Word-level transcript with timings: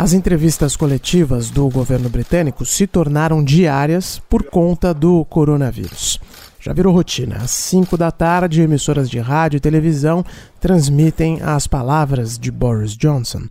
As 0.00 0.14
entrevistas 0.14 0.76
coletivas 0.76 1.50
do 1.50 1.68
governo 1.68 2.08
britânico 2.08 2.64
se 2.64 2.86
tornaram 2.86 3.44
diárias 3.44 4.18
por 4.30 4.44
conta 4.44 4.94
do 4.94 5.26
coronavírus. 5.26 6.18
Já 6.58 6.72
virou 6.72 6.94
rotina. 6.94 7.36
Às 7.36 7.50
5 7.50 7.98
da 7.98 8.10
tarde, 8.10 8.62
emissoras 8.62 9.10
de 9.10 9.18
rádio 9.18 9.58
e 9.58 9.60
televisão 9.60 10.24
transmitem 10.58 11.40
as 11.42 11.66
palavras 11.66 12.38
de 12.38 12.50
Boris 12.50 12.96
Johnson. 12.96 13.42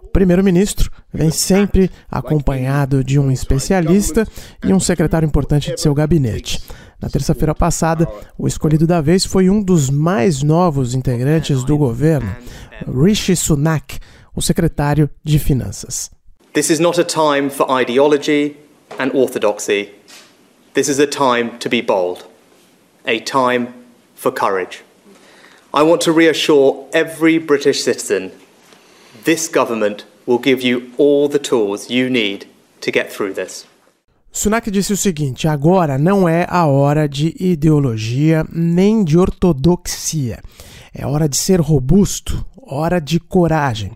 O 0.00 0.06
primeiro-ministro 0.06 0.92
vem 1.12 1.32
sempre 1.32 1.90
acompanhado 2.08 3.02
de 3.02 3.18
um 3.18 3.28
especialista 3.28 4.24
e 4.64 4.72
um 4.72 4.78
secretário 4.78 5.26
importante 5.26 5.74
de 5.74 5.80
seu 5.80 5.92
gabinete. 5.92 6.62
Na 7.02 7.10
terça-feira 7.10 7.52
passada, 7.52 8.08
o 8.38 8.46
escolhido 8.46 8.86
da 8.86 9.00
vez 9.00 9.24
foi 9.24 9.50
um 9.50 9.60
dos 9.60 9.90
mais 9.90 10.40
novos 10.40 10.94
integrantes 10.94 11.64
do 11.64 11.76
governo, 11.76 12.30
Rishi 12.86 13.34
Sunak, 13.34 13.98
o 14.36 14.42
secretário 14.42 15.10
de 15.24 15.38
Finanças. 15.38 16.10
This 16.52 16.70
is 16.70 16.78
not 16.78 17.00
a 17.00 17.04
time 17.04 17.50
for 17.50 17.66
ideology 17.68 18.56
and 18.98 19.10
orthodoxy. 19.14 19.90
This 20.74 20.88
is 20.88 21.00
a 21.00 21.06
time 21.06 21.58
to 21.58 21.68
be 21.68 21.82
bold. 21.82 22.36
a 23.06 23.20
time 23.20 23.68
for 24.14 24.32
courage. 24.32 24.82
I 25.72 25.82
want 25.82 26.02
to 26.02 26.12
reassure 26.12 26.86
every 26.92 27.38
British 27.38 27.82
citizen 27.82 28.32
this 29.24 29.48
government 29.48 30.04
will 30.26 30.38
give 30.38 30.62
you 30.62 30.90
all 30.98 31.28
the 31.28 31.38
tools 31.38 31.88
you 31.88 32.10
need 32.10 32.46
to 32.80 32.90
get 32.90 33.12
through 33.12 33.34
this. 33.34 33.64
Sunak 34.32 34.70
disse 34.70 34.92
o 34.92 34.96
seguinte: 34.96 35.48
agora 35.48 35.96
não 35.96 36.28
é 36.28 36.46
a 36.48 36.66
hora 36.66 37.08
de 37.08 37.34
ideologia 37.38 38.44
nem 38.52 39.04
de 39.04 39.16
ortodoxia. 39.16 40.40
É 40.92 41.06
hora 41.06 41.28
de 41.28 41.36
ser 41.36 41.60
robusto, 41.60 42.44
hora 42.56 43.00
de 43.00 43.20
coragem. 43.20 43.92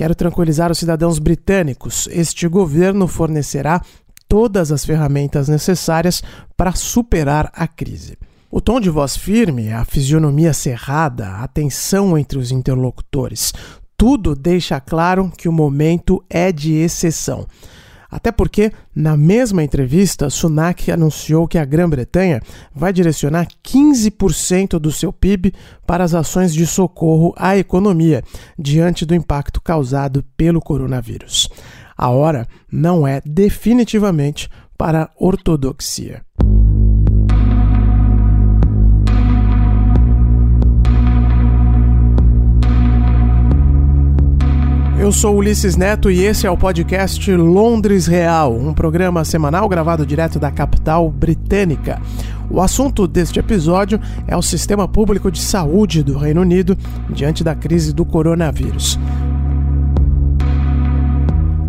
Quero 0.00 0.14
tranquilizar 0.14 0.72
os 0.72 0.78
cidadãos 0.78 1.18
britânicos. 1.18 2.08
Este 2.10 2.48
governo 2.48 3.06
fornecerá 3.06 3.82
todas 4.26 4.72
as 4.72 4.82
ferramentas 4.82 5.46
necessárias 5.46 6.22
para 6.56 6.72
superar 6.72 7.52
a 7.52 7.68
crise. 7.68 8.16
O 8.50 8.62
tom 8.62 8.80
de 8.80 8.88
voz 8.88 9.14
firme, 9.14 9.70
a 9.70 9.84
fisionomia 9.84 10.54
cerrada, 10.54 11.34
a 11.34 11.46
tensão 11.46 12.16
entre 12.16 12.38
os 12.38 12.50
interlocutores, 12.50 13.52
tudo 13.94 14.34
deixa 14.34 14.80
claro 14.80 15.30
que 15.36 15.50
o 15.50 15.52
momento 15.52 16.24
é 16.30 16.50
de 16.50 16.72
exceção. 16.76 17.46
Até 18.10 18.32
porque, 18.32 18.72
na 18.94 19.16
mesma 19.16 19.62
entrevista, 19.62 20.28
Sunak 20.28 20.90
anunciou 20.90 21.46
que 21.46 21.58
a 21.58 21.64
Grã-Bretanha 21.64 22.42
vai 22.74 22.92
direcionar 22.92 23.46
15% 23.64 24.78
do 24.78 24.90
seu 24.90 25.12
PIB 25.12 25.54
para 25.86 26.02
as 26.02 26.14
ações 26.14 26.52
de 26.52 26.66
socorro 26.66 27.32
à 27.36 27.56
economia, 27.56 28.22
diante 28.58 29.06
do 29.06 29.14
impacto 29.14 29.60
causado 29.60 30.24
pelo 30.36 30.60
coronavírus. 30.60 31.48
A 31.96 32.08
hora 32.08 32.48
não 32.70 33.06
é 33.06 33.20
definitivamente 33.24 34.48
para 34.76 35.02
a 35.04 35.10
ortodoxia. 35.18 36.22
Eu 45.00 45.10
sou 45.10 45.36
Ulisses 45.36 45.76
Neto 45.76 46.10
e 46.10 46.22
esse 46.22 46.46
é 46.46 46.50
o 46.50 46.58
podcast 46.58 47.34
Londres 47.34 48.06
Real, 48.06 48.54
um 48.54 48.74
programa 48.74 49.24
semanal 49.24 49.66
gravado 49.66 50.04
direto 50.04 50.38
da 50.38 50.50
capital 50.50 51.10
britânica. 51.10 51.98
O 52.50 52.60
assunto 52.60 53.08
deste 53.08 53.38
episódio 53.38 53.98
é 54.28 54.36
o 54.36 54.42
sistema 54.42 54.86
público 54.86 55.30
de 55.30 55.40
saúde 55.40 56.02
do 56.02 56.18
Reino 56.18 56.42
Unido 56.42 56.76
diante 57.08 57.42
da 57.42 57.54
crise 57.54 57.94
do 57.94 58.04
coronavírus. 58.04 58.98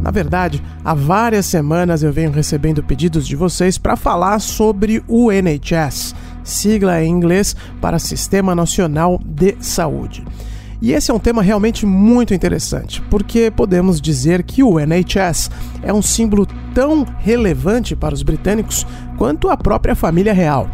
Na 0.02 0.12
verdade, 0.12 0.62
há 0.84 0.94
várias 0.94 1.46
semanas 1.46 2.04
eu 2.04 2.12
venho 2.12 2.32
recebendo 2.32 2.84
pedidos 2.84 3.26
de 3.26 3.38
vocês 3.38 3.78
para 3.78 3.96
falar 3.96 4.40
sobre 4.40 5.02
o 5.08 5.32
NHS, 5.32 6.14
sigla 6.44 7.02
em 7.02 7.10
inglês 7.10 7.56
para 7.80 7.98
Sistema 7.98 8.54
Nacional 8.54 9.22
de 9.26 9.56
Saúde. 9.62 10.22
E 10.82 10.94
esse 10.94 11.12
é 11.12 11.14
um 11.14 11.20
tema 11.20 11.44
realmente 11.44 11.86
muito 11.86 12.34
interessante, 12.34 13.04
porque 13.10 13.52
podemos 13.52 14.02
dizer 14.02 14.42
que 14.42 14.64
o 14.64 14.80
NHS 14.80 15.52
é 15.84 15.94
um 15.94 16.02
símbolo 16.02 16.48
tão 16.74 17.06
relevante 17.20 17.96
para 17.96 18.16
os 18.16 18.24
britânicos 18.24 18.88
quanto 19.16 19.48
a 19.50 19.56
própria 19.56 19.96
família 19.96 20.34
real. 20.34 20.68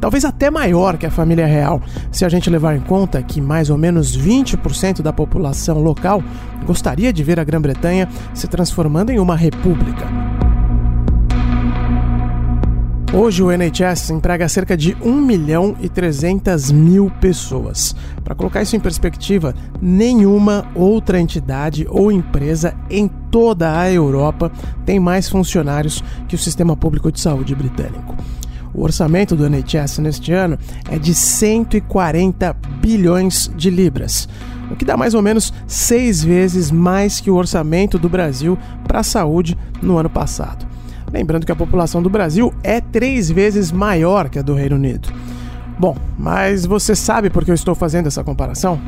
Talvez 0.00 0.24
até 0.24 0.50
maior 0.50 0.98
que 0.98 1.06
a 1.06 1.12
família 1.12 1.46
real, 1.46 1.80
se 2.10 2.24
a 2.24 2.28
gente 2.28 2.50
levar 2.50 2.74
em 2.74 2.80
conta 2.80 3.22
que 3.22 3.40
mais 3.40 3.70
ou 3.70 3.78
menos 3.78 4.18
20% 4.18 5.00
da 5.00 5.12
população 5.12 5.78
local 5.78 6.20
gostaria 6.66 7.12
de 7.12 7.22
ver 7.22 7.38
a 7.38 7.44
Grã-Bretanha 7.44 8.08
se 8.34 8.48
transformando 8.48 9.10
em 9.10 9.20
uma 9.20 9.36
república. 9.36 10.04
Hoje 13.14 13.42
o 13.42 13.52
NHS 13.52 14.08
emprega 14.08 14.48
cerca 14.48 14.74
de 14.74 14.96
1 15.02 15.20
milhão 15.20 15.76
e 15.78 15.86
300 15.86 16.72
mil 16.72 17.12
pessoas. 17.20 17.94
Para 18.24 18.34
colocar 18.34 18.62
isso 18.62 18.74
em 18.74 18.80
perspectiva, 18.80 19.54
nenhuma 19.82 20.66
outra 20.74 21.20
entidade 21.20 21.86
ou 21.90 22.10
empresa 22.10 22.74
em 22.88 23.08
toda 23.30 23.78
a 23.78 23.92
Europa 23.92 24.50
tem 24.86 24.98
mais 24.98 25.28
funcionários 25.28 26.02
que 26.26 26.34
o 26.34 26.38
sistema 26.38 26.74
público 26.74 27.12
de 27.12 27.20
saúde 27.20 27.54
britânico. 27.54 28.16
O 28.72 28.82
orçamento 28.82 29.36
do 29.36 29.46
NHS 29.46 29.98
neste 29.98 30.32
ano 30.32 30.58
é 30.90 30.98
de 30.98 31.12
140 31.14 32.56
bilhões 32.80 33.50
de 33.54 33.68
libras, 33.68 34.26
o 34.70 34.74
que 34.74 34.86
dá 34.86 34.96
mais 34.96 35.12
ou 35.12 35.20
menos 35.20 35.52
seis 35.66 36.24
vezes 36.24 36.70
mais 36.70 37.20
que 37.20 37.30
o 37.30 37.36
orçamento 37.36 37.98
do 37.98 38.08
Brasil 38.08 38.56
para 38.88 39.00
a 39.00 39.04
saúde 39.04 39.54
no 39.82 39.98
ano 39.98 40.08
passado. 40.08 40.71
Lembrando 41.12 41.44
que 41.44 41.52
a 41.52 41.56
população 41.56 42.02
do 42.02 42.08
Brasil 42.08 42.54
é 42.64 42.80
três 42.80 43.30
vezes 43.30 43.70
maior 43.70 44.30
que 44.30 44.38
a 44.38 44.42
do 44.42 44.54
Reino 44.54 44.76
Unido. 44.76 45.12
Bom, 45.78 45.96
mas 46.18 46.64
você 46.64 46.94
sabe 46.94 47.28
por 47.28 47.44
que 47.44 47.50
eu 47.50 47.54
estou 47.54 47.74
fazendo 47.74 48.06
essa 48.06 48.24
comparação? 48.24 48.80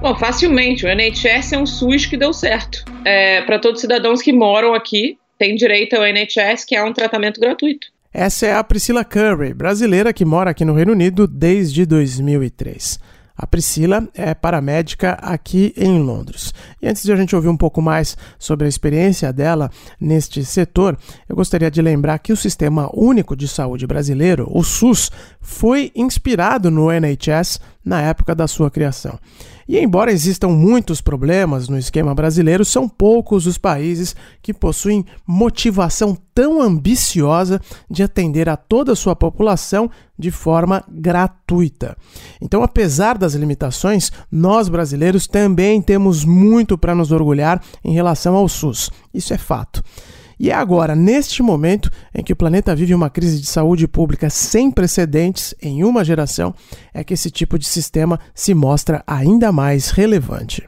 Bom, 0.00 0.14
facilmente. 0.16 0.84
O 0.84 0.88
NHS 0.88 1.52
é 1.52 1.58
um 1.58 1.66
SUS 1.66 2.06
que 2.06 2.16
deu 2.16 2.32
certo. 2.32 2.84
É, 3.04 3.42
Para 3.42 3.58
todos 3.58 3.76
os 3.76 3.80
cidadãos 3.80 4.20
que 4.20 4.32
moram 4.32 4.74
aqui, 4.74 5.18
têm 5.38 5.54
direito 5.54 5.94
ao 5.94 6.04
NHS, 6.04 6.64
que 6.66 6.76
é 6.76 6.82
um 6.82 6.92
tratamento 6.92 7.40
gratuito. 7.40 7.88
Essa 8.12 8.46
é 8.46 8.54
a 8.54 8.64
Priscila 8.64 9.04
Curry, 9.04 9.54
brasileira 9.54 10.12
que 10.12 10.24
mora 10.24 10.50
aqui 10.50 10.64
no 10.64 10.74
Reino 10.74 10.92
Unido 10.92 11.26
desde 11.26 11.86
2003. 11.86 12.98
A 13.42 13.46
Priscila 13.46 14.06
é 14.14 14.34
paramédica 14.34 15.12
aqui 15.12 15.72
em 15.74 15.98
Londres. 15.98 16.52
E 16.82 16.86
antes 16.86 17.02
de 17.02 17.10
a 17.10 17.16
gente 17.16 17.34
ouvir 17.34 17.48
um 17.48 17.56
pouco 17.56 17.80
mais 17.80 18.14
sobre 18.38 18.66
a 18.66 18.68
experiência 18.68 19.32
dela 19.32 19.70
neste 19.98 20.44
setor, 20.44 20.98
eu 21.26 21.34
gostaria 21.34 21.70
de 21.70 21.80
lembrar 21.80 22.18
que 22.18 22.34
o 22.34 22.36
Sistema 22.36 22.90
Único 22.92 23.34
de 23.34 23.48
Saúde 23.48 23.86
Brasileiro, 23.86 24.46
o 24.50 24.62
SUS, 24.62 25.10
foi 25.40 25.90
inspirado 25.96 26.70
no 26.70 26.92
NHS 26.92 27.60
na 27.84 28.00
época 28.02 28.34
da 28.34 28.46
sua 28.46 28.70
criação. 28.70 29.18
E 29.66 29.78
embora 29.78 30.10
existam 30.10 30.48
muitos 30.48 31.00
problemas 31.00 31.68
no 31.68 31.78
esquema 31.78 32.14
brasileiro, 32.14 32.64
são 32.64 32.88
poucos 32.88 33.46
os 33.46 33.56
países 33.56 34.16
que 34.42 34.52
possuem 34.52 35.04
motivação 35.26 36.16
tão 36.34 36.60
ambiciosa 36.60 37.60
de 37.88 38.02
atender 38.02 38.48
a 38.48 38.56
toda 38.56 38.92
a 38.92 38.96
sua 38.96 39.14
população 39.14 39.90
de 40.18 40.30
forma 40.30 40.82
gratuita. 40.88 41.96
Então, 42.40 42.62
apesar 42.62 43.16
das 43.16 43.34
limitações, 43.34 44.10
nós 44.30 44.68
brasileiros 44.68 45.26
também 45.26 45.80
temos 45.80 46.24
muito 46.24 46.76
para 46.76 46.94
nos 46.94 47.12
orgulhar 47.12 47.62
em 47.84 47.92
relação 47.92 48.34
ao 48.34 48.48
SUS. 48.48 48.90
Isso 49.14 49.32
é 49.32 49.38
fato. 49.38 49.82
E 50.40 50.48
é 50.48 50.54
agora, 50.54 50.96
neste 50.96 51.42
momento, 51.42 51.90
em 52.14 52.24
que 52.24 52.32
o 52.32 52.36
planeta 52.36 52.74
vive 52.74 52.94
uma 52.94 53.10
crise 53.10 53.38
de 53.38 53.46
saúde 53.46 53.86
pública 53.86 54.30
sem 54.30 54.70
precedentes 54.70 55.54
em 55.60 55.84
uma 55.84 56.02
geração, 56.02 56.54
é 56.94 57.04
que 57.04 57.12
esse 57.12 57.30
tipo 57.30 57.58
de 57.58 57.66
sistema 57.66 58.18
se 58.34 58.54
mostra 58.54 59.04
ainda 59.06 59.52
mais 59.52 59.90
relevante. 59.90 60.66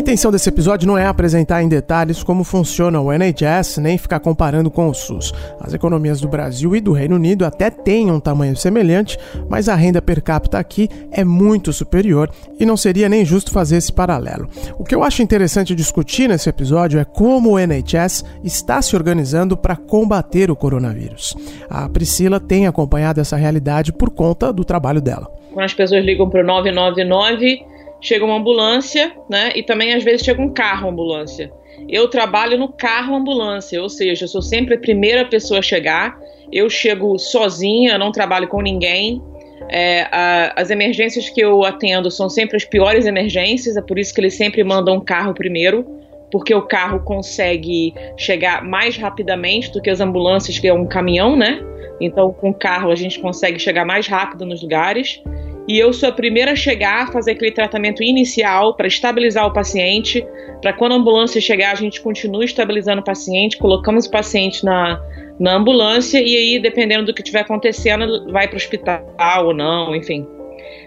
A 0.00 0.02
intenção 0.02 0.32
desse 0.32 0.48
episódio 0.48 0.88
não 0.88 0.96
é 0.96 1.04
apresentar 1.04 1.62
em 1.62 1.68
detalhes 1.68 2.22
como 2.22 2.42
funciona 2.42 2.98
o 2.98 3.12
NHS, 3.12 3.76
nem 3.76 3.98
ficar 3.98 4.18
comparando 4.18 4.70
com 4.70 4.88
o 4.88 4.94
SUS. 4.94 5.30
As 5.60 5.74
economias 5.74 6.22
do 6.22 6.26
Brasil 6.26 6.74
e 6.74 6.80
do 6.80 6.92
Reino 6.92 7.16
Unido 7.16 7.44
até 7.44 7.68
têm 7.68 8.10
um 8.10 8.18
tamanho 8.18 8.56
semelhante, 8.56 9.18
mas 9.46 9.68
a 9.68 9.74
renda 9.74 10.00
per 10.00 10.22
capita 10.22 10.58
aqui 10.58 10.88
é 11.12 11.22
muito 11.22 11.70
superior 11.70 12.30
e 12.58 12.64
não 12.64 12.78
seria 12.78 13.10
nem 13.10 13.26
justo 13.26 13.52
fazer 13.52 13.76
esse 13.76 13.92
paralelo. 13.92 14.48
O 14.78 14.84
que 14.84 14.94
eu 14.94 15.04
acho 15.04 15.22
interessante 15.22 15.74
discutir 15.74 16.30
nesse 16.30 16.48
episódio 16.48 16.98
é 16.98 17.04
como 17.04 17.50
o 17.50 17.58
NHS 17.58 18.24
está 18.42 18.80
se 18.80 18.96
organizando 18.96 19.54
para 19.54 19.76
combater 19.76 20.50
o 20.50 20.56
coronavírus. 20.56 21.36
A 21.68 21.86
Priscila 21.90 22.40
tem 22.40 22.66
acompanhado 22.66 23.20
essa 23.20 23.36
realidade 23.36 23.92
por 23.92 24.08
conta 24.08 24.50
do 24.50 24.64
trabalho 24.64 25.02
dela. 25.02 25.30
Quando 25.52 25.66
as 25.66 25.74
pessoas 25.74 26.02
ligam 26.02 26.30
para 26.30 26.40
o 26.40 26.46
999 26.46 27.68
chega 28.00 28.24
uma 28.24 28.36
ambulância, 28.36 29.12
né? 29.28 29.50
E 29.54 29.62
também 29.62 29.92
às 29.92 30.02
vezes 30.02 30.22
chega 30.22 30.40
um 30.40 30.52
carro 30.52 30.88
ambulância. 30.88 31.52
Eu 31.88 32.08
trabalho 32.08 32.58
no 32.58 32.68
carro 32.68 33.14
ambulância, 33.14 33.80
ou 33.80 33.88
seja, 33.88 34.24
eu 34.24 34.28
sou 34.28 34.42
sempre 34.42 34.74
a 34.74 34.78
primeira 34.78 35.24
pessoa 35.24 35.60
a 35.60 35.62
chegar. 35.62 36.18
Eu 36.52 36.68
chego 36.68 37.18
sozinha, 37.18 37.98
não 37.98 38.12
trabalho 38.12 38.48
com 38.48 38.60
ninguém. 38.60 39.22
É, 39.68 40.02
a, 40.10 40.52
as 40.56 40.70
emergências 40.70 41.28
que 41.28 41.40
eu 41.40 41.64
atendo 41.64 42.10
são 42.10 42.28
sempre 42.28 42.56
as 42.56 42.64
piores 42.64 43.06
emergências, 43.06 43.76
é 43.76 43.82
por 43.82 43.98
isso 43.98 44.12
que 44.12 44.20
eles 44.20 44.34
sempre 44.34 44.64
mandam 44.64 44.96
um 44.96 45.00
carro 45.00 45.32
primeiro, 45.32 45.84
porque 46.30 46.54
o 46.54 46.62
carro 46.62 47.00
consegue 47.00 47.94
chegar 48.16 48.64
mais 48.64 48.96
rapidamente 48.96 49.70
do 49.70 49.80
que 49.80 49.90
as 49.90 50.00
ambulâncias, 50.00 50.58
que 50.58 50.66
é 50.66 50.74
um 50.74 50.86
caminhão, 50.86 51.36
né? 51.36 51.60
Então, 52.00 52.32
com 52.32 52.50
o 52.50 52.54
carro 52.54 52.90
a 52.90 52.94
gente 52.94 53.20
consegue 53.20 53.58
chegar 53.58 53.84
mais 53.84 54.06
rápido 54.06 54.46
nos 54.46 54.62
lugares 54.62 55.22
e 55.70 55.78
eu 55.78 55.92
sou 55.92 56.08
a 56.08 56.12
primeira 56.12 56.50
a 56.50 56.56
chegar 56.56 57.04
a 57.04 57.12
fazer 57.12 57.30
aquele 57.30 57.52
tratamento 57.52 58.02
inicial 58.02 58.74
para 58.74 58.88
estabilizar 58.88 59.46
o 59.46 59.52
paciente, 59.52 60.26
para 60.60 60.72
quando 60.72 60.92
a 60.92 60.96
ambulância 60.96 61.40
chegar 61.40 61.70
a 61.70 61.76
gente 61.76 62.00
continue 62.00 62.44
estabilizando 62.44 63.00
o 63.00 63.04
paciente, 63.04 63.56
colocamos 63.56 64.06
o 64.06 64.10
paciente 64.10 64.64
na, 64.64 65.00
na 65.38 65.54
ambulância 65.54 66.20
e 66.20 66.34
aí, 66.34 66.58
dependendo 66.58 67.06
do 67.06 67.14
que 67.14 67.20
estiver 67.20 67.42
acontecendo, 67.42 68.32
vai 68.32 68.48
para 68.48 68.54
o 68.54 68.56
hospital 68.56 69.46
ou 69.46 69.54
não, 69.54 69.94
enfim. 69.94 70.26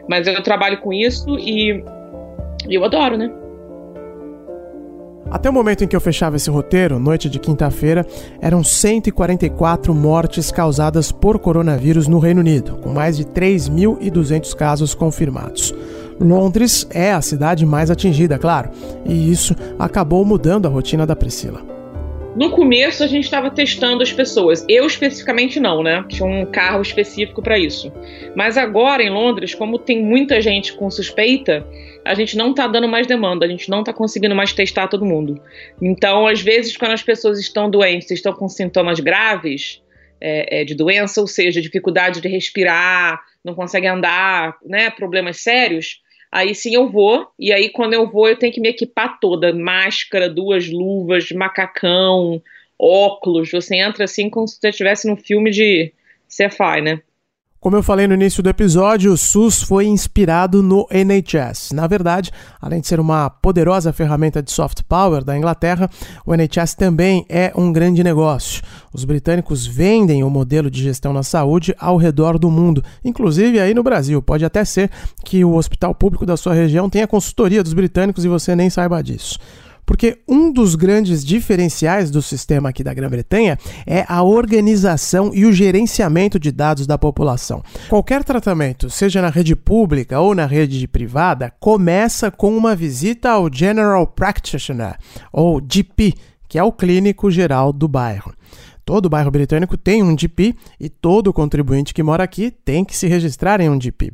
Mas 0.09 0.27
eu 0.27 0.43
trabalho 0.43 0.77
com 0.81 0.91
isso 0.91 1.39
e 1.39 1.81
eu 2.69 2.83
adoro, 2.83 3.15
né? 3.15 3.31
Até 5.31 5.49
o 5.49 5.53
momento 5.53 5.83
em 5.83 5.87
que 5.87 5.95
eu 5.95 6.01
fechava 6.01 6.35
esse 6.35 6.49
roteiro, 6.49 6.99
noite 6.99 7.29
de 7.29 7.39
quinta-feira, 7.39 8.05
eram 8.39 8.63
144 8.63 9.93
mortes 9.93 10.51
causadas 10.51 11.11
por 11.11 11.39
coronavírus 11.39 12.07
no 12.07 12.19
Reino 12.19 12.41
Unido, 12.41 12.77
com 12.77 12.89
mais 12.89 13.17
de 13.17 13.25
3.200 13.25 14.55
casos 14.55 14.93
confirmados. 14.93 15.73
Londres 16.19 16.87
é 16.91 17.11
a 17.11 17.21
cidade 17.21 17.65
mais 17.65 17.89
atingida, 17.89 18.37
claro, 18.37 18.69
e 19.05 19.31
isso 19.31 19.55
acabou 19.79 20.23
mudando 20.23 20.67
a 20.67 20.69
rotina 20.69 21.05
da 21.05 21.15
Priscila. 21.15 21.72
No 22.35 22.49
começo 22.49 23.03
a 23.03 23.07
gente 23.07 23.25
estava 23.25 23.51
testando 23.51 24.01
as 24.01 24.11
pessoas. 24.11 24.65
Eu 24.67 24.87
especificamente 24.87 25.59
não, 25.59 25.83
né? 25.83 26.03
Tinha 26.09 26.25
um 26.27 26.45
carro 26.45 26.81
específico 26.81 27.43
para 27.43 27.59
isso. 27.59 27.93
Mas 28.35 28.57
agora 28.57 29.03
em 29.03 29.09
Londres, 29.09 29.53
como 29.53 29.77
tem 29.77 30.03
muita 30.03 30.41
gente 30.41 30.73
com 30.73 30.89
suspeita, 30.89 31.65
a 32.03 32.15
gente 32.15 32.35
não 32.35 32.49
está 32.49 32.65
dando 32.65 32.87
mais 32.87 33.05
demanda, 33.05 33.45
a 33.45 33.49
gente 33.49 33.69
não 33.69 33.81
está 33.81 33.93
conseguindo 33.93 34.35
mais 34.35 34.51
testar 34.51 34.87
todo 34.87 35.05
mundo. 35.05 35.39
Então, 35.79 36.25
às 36.25 36.41
vezes, 36.41 36.75
quando 36.75 36.93
as 36.93 37.03
pessoas 37.03 37.39
estão 37.39 37.69
doentes, 37.69 38.09
estão 38.09 38.33
com 38.33 38.49
sintomas 38.49 38.99
graves 38.99 39.81
é, 40.19 40.61
é, 40.61 40.65
de 40.65 40.73
doença, 40.73 41.21
ou 41.21 41.27
seja, 41.27 41.61
dificuldade 41.61 42.19
de 42.19 42.27
respirar, 42.27 43.21
não 43.45 43.53
consegue 43.53 43.85
andar, 43.85 44.57
né? 44.65 44.89
Problemas 44.89 45.37
sérios 45.37 46.01
Aí 46.35 46.55
sim 46.55 46.73
eu 46.73 46.89
vou, 46.89 47.27
e 47.37 47.53
aí 47.53 47.69
quando 47.69 47.93
eu 47.93 48.09
vou 48.09 48.27
eu 48.27 48.35
tenho 48.35 48.51
que 48.51 48.59
me 48.59 48.69
equipar 48.69 49.19
toda, 49.19 49.53
máscara, 49.53 50.27
duas 50.27 50.67
luvas, 50.67 51.31
macacão, 51.31 52.41
óculos. 52.77 53.51
Você 53.51 53.75
entra 53.75 54.05
assim 54.05 54.31
como 54.31 54.47
se 54.47 54.55
você 54.59 54.69
estivesse 54.69 55.07
num 55.07 55.15
filme 55.15 55.51
de 55.51 55.93
sci-fi, 56.27 56.81
né? 56.81 57.03
Como 57.63 57.77
eu 57.77 57.81
falei 57.81 58.07
no 58.07 58.13
início 58.13 58.43
do 58.43 58.49
episódio, 58.49 59.13
o 59.13 59.17
SUS 59.17 59.63
foi 59.63 59.85
inspirado 59.85 60.61
no 60.61 60.85
NHS. 60.91 61.71
Na 61.71 61.87
verdade, 61.87 62.29
além 62.59 62.81
de 62.81 62.87
ser 62.87 62.99
uma 62.99 63.29
poderosa 63.29 63.93
ferramenta 63.93 64.43
de 64.43 64.51
soft 64.51 64.81
power 64.83 65.23
da 65.23 65.37
Inglaterra, 65.37 65.89
o 66.25 66.33
NHS 66.33 66.75
também 66.75 67.25
é 67.29 67.53
um 67.55 67.71
grande 67.71 68.03
negócio. 68.03 68.61
Os 68.93 69.05
britânicos 69.05 69.65
vendem 69.65 70.25
o 70.25 70.29
modelo 70.29 70.69
de 70.69 70.83
gestão 70.83 71.13
na 71.13 71.23
saúde 71.23 71.73
ao 71.79 71.95
redor 71.95 72.37
do 72.37 72.51
mundo, 72.51 72.83
inclusive 73.01 73.57
aí 73.61 73.73
no 73.73 73.81
Brasil. 73.81 74.21
Pode 74.21 74.43
até 74.43 74.65
ser 74.65 74.91
que 75.23 75.45
o 75.45 75.55
hospital 75.55 75.95
público 75.95 76.25
da 76.25 76.35
sua 76.35 76.53
região 76.53 76.89
tenha 76.89 77.07
consultoria 77.07 77.63
dos 77.63 77.71
britânicos 77.71 78.25
e 78.25 78.27
você 78.27 78.57
nem 78.57 78.69
saiba 78.69 79.01
disso. 79.01 79.39
Porque 79.85 80.19
um 80.27 80.51
dos 80.51 80.75
grandes 80.75 81.23
diferenciais 81.23 82.09
do 82.09 82.21
sistema 82.21 82.69
aqui 82.69 82.83
da 82.83 82.93
Grã-Bretanha 82.93 83.57
é 83.85 84.05
a 84.07 84.23
organização 84.23 85.31
e 85.33 85.45
o 85.45 85.53
gerenciamento 85.53 86.39
de 86.39 86.51
dados 86.51 86.87
da 86.87 86.97
população. 86.97 87.63
Qualquer 87.89 88.23
tratamento, 88.23 88.89
seja 88.89 89.21
na 89.21 89.29
rede 89.29 89.55
pública 89.55 90.19
ou 90.19 90.33
na 90.33 90.45
rede 90.45 90.87
privada, 90.87 91.51
começa 91.59 92.31
com 92.31 92.55
uma 92.55 92.75
visita 92.75 93.31
ao 93.31 93.53
General 93.53 94.05
Practitioner, 94.07 94.95
ou 95.31 95.61
GP, 95.61 96.13
que 96.47 96.59
é 96.59 96.63
o 96.63 96.71
clínico 96.71 97.31
geral 97.31 97.73
do 97.73 97.87
bairro. 97.87 98.33
Todo 98.85 99.09
bairro 99.09 99.31
britânico 99.31 99.77
tem 99.77 100.03
um 100.03 100.13
DP 100.13 100.53
e 100.79 100.89
todo 100.89 101.31
contribuinte 101.31 101.93
que 101.93 102.03
mora 102.03 102.23
aqui 102.23 102.51
tem 102.51 102.83
que 102.83 102.95
se 102.95 103.07
registrar 103.07 103.61
em 103.61 103.69
um 103.69 103.77
DP. 103.77 104.11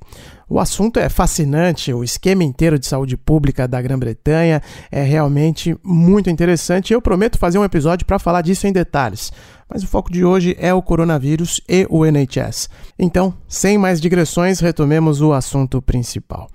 O 0.47 0.59
assunto 0.59 0.99
é 0.99 1.09
fascinante, 1.09 1.93
o 1.93 2.03
esquema 2.03 2.43
inteiro 2.43 2.77
de 2.77 2.85
saúde 2.85 3.17
pública 3.17 3.67
da 3.67 3.81
Grã-Bretanha 3.81 4.61
é 4.91 5.03
realmente 5.03 5.77
muito 5.83 6.29
interessante 6.29 6.93
eu 6.93 7.01
prometo 7.01 7.37
fazer 7.37 7.57
um 7.57 7.63
episódio 7.63 8.05
para 8.05 8.19
falar 8.19 8.41
disso 8.41 8.67
em 8.67 8.71
detalhes. 8.71 9.31
Mas 9.67 9.83
o 9.83 9.87
foco 9.87 10.11
de 10.11 10.25
hoje 10.25 10.55
é 10.59 10.73
o 10.73 10.81
coronavírus 10.81 11.61
e 11.69 11.85
o 11.89 12.03
NHS. 12.03 12.69
Então, 12.97 13.33
sem 13.47 13.77
mais 13.77 14.01
digressões, 14.01 14.59
retomemos 14.59 15.21
o 15.21 15.33
assunto 15.33 15.81
principal. 15.81 16.49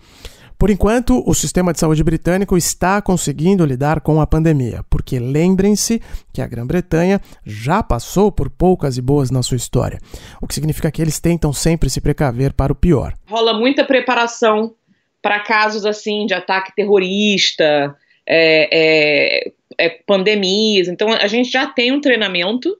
Por 0.59 0.71
enquanto, 0.71 1.23
o 1.27 1.35
sistema 1.35 1.73
de 1.73 1.81
saúde 1.81 2.03
britânico 2.03 2.57
está 2.57 3.03
conseguindo 3.03 3.65
lidar 3.65 4.01
com 4.01 4.21
a 4.21 4.27
pandemia, 4.27 4.85
porque 4.89 5.19
lembrem-se 5.19 6.01
que 6.33 6.41
a 6.41 6.47
Grã-Bretanha 6.47 7.21
já 7.45 7.83
passou 7.83 8.31
por 8.31 8.51
poucas 8.51 8.97
e 8.97 9.03
boas 9.03 9.31
na 9.31 9.43
sua 9.43 9.57
história, 9.57 9.99
o 10.41 10.47
que 10.47 10.55
significa 10.55 10.91
que 10.91 11.03
eles 11.03 11.21
tentam 11.21 11.53
sempre 11.53 11.91
se 11.91 12.01
precaver 12.01 12.53
para 12.53 12.73
o 12.73 12.77
pior. 12.77 13.15
Rola 13.27 13.55
muita 13.55 13.85
preparação 13.85 14.75
para 15.21 15.41
casos 15.41 15.87
assim 15.87 16.27
de 16.27 16.35
ataque 16.35 16.75
terrorista, 16.75 17.97
é, 18.27 18.69
é, 18.73 19.53
é, 19.79 19.89
pandemias. 20.07 20.89
Então 20.89 21.13
a 21.13 21.27
gente 21.27 21.51
já 21.51 21.67
tem 21.67 21.93
um 21.93 22.01
treinamento, 22.01 22.77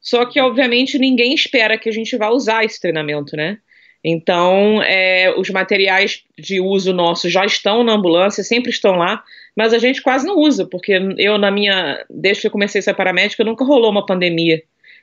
só 0.00 0.24
que 0.24 0.40
obviamente 0.40 0.98
ninguém 0.98 1.34
espera 1.34 1.78
que 1.78 1.88
a 1.88 1.92
gente 1.92 2.16
vá 2.16 2.30
usar 2.30 2.64
esse 2.64 2.80
treinamento, 2.80 3.36
né? 3.36 3.58
Então, 4.04 4.82
é, 4.82 5.34
os 5.34 5.48
materiais 5.48 6.22
de 6.38 6.60
uso 6.60 6.92
nosso 6.92 7.30
já 7.30 7.46
estão 7.46 7.82
na 7.82 7.94
ambulância, 7.94 8.44
sempre 8.44 8.70
estão 8.70 8.96
lá, 8.96 9.24
mas 9.56 9.72
a 9.72 9.78
gente 9.78 10.02
quase 10.02 10.26
não 10.26 10.36
usa, 10.36 10.66
porque 10.66 10.92
eu, 11.16 11.38
na 11.38 11.50
minha. 11.50 12.04
Desde 12.10 12.42
que 12.42 12.46
eu 12.48 12.50
comecei 12.50 12.80
a 12.80 12.82
ser 12.82 12.94
paramédica, 12.94 13.42
nunca 13.42 13.64
rolou 13.64 13.90
uma 13.90 14.04
pandemia. 14.04 14.62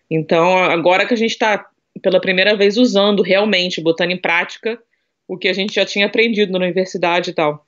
Então, 0.10 0.56
agora 0.58 1.06
que 1.06 1.14
a 1.14 1.18
gente 1.18 1.32
está 1.32 1.66
pela 2.02 2.22
primeira 2.22 2.56
vez 2.56 2.78
usando 2.78 3.24
realmente, 3.24 3.82
botando 3.82 4.12
em 4.12 4.18
prática 4.18 4.78
o 5.28 5.38
que 5.38 5.48
a 5.48 5.54
gente 5.54 5.74
já 5.74 5.86
tinha 5.86 6.06
aprendido 6.06 6.52
na 6.52 6.60
universidade 6.60 7.32
e 7.32 7.34
tal. 7.34 7.66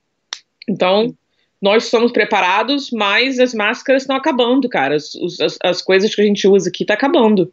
Então, 0.68 1.16
nós 1.60 1.84
somos 1.84 2.12
preparados, 2.12 2.90
mas 2.90 3.38
as 3.38 3.54
máscaras 3.54 4.02
estão 4.02 4.14
acabando, 4.14 4.68
cara. 4.68 4.94
As, 4.94 5.12
as, 5.40 5.58
as 5.62 5.82
coisas 5.82 6.14
que 6.14 6.20
a 6.20 6.24
gente 6.24 6.46
usa 6.46 6.68
aqui 6.68 6.84
estão 6.84 6.94
tá 6.94 6.98
acabando. 6.98 7.50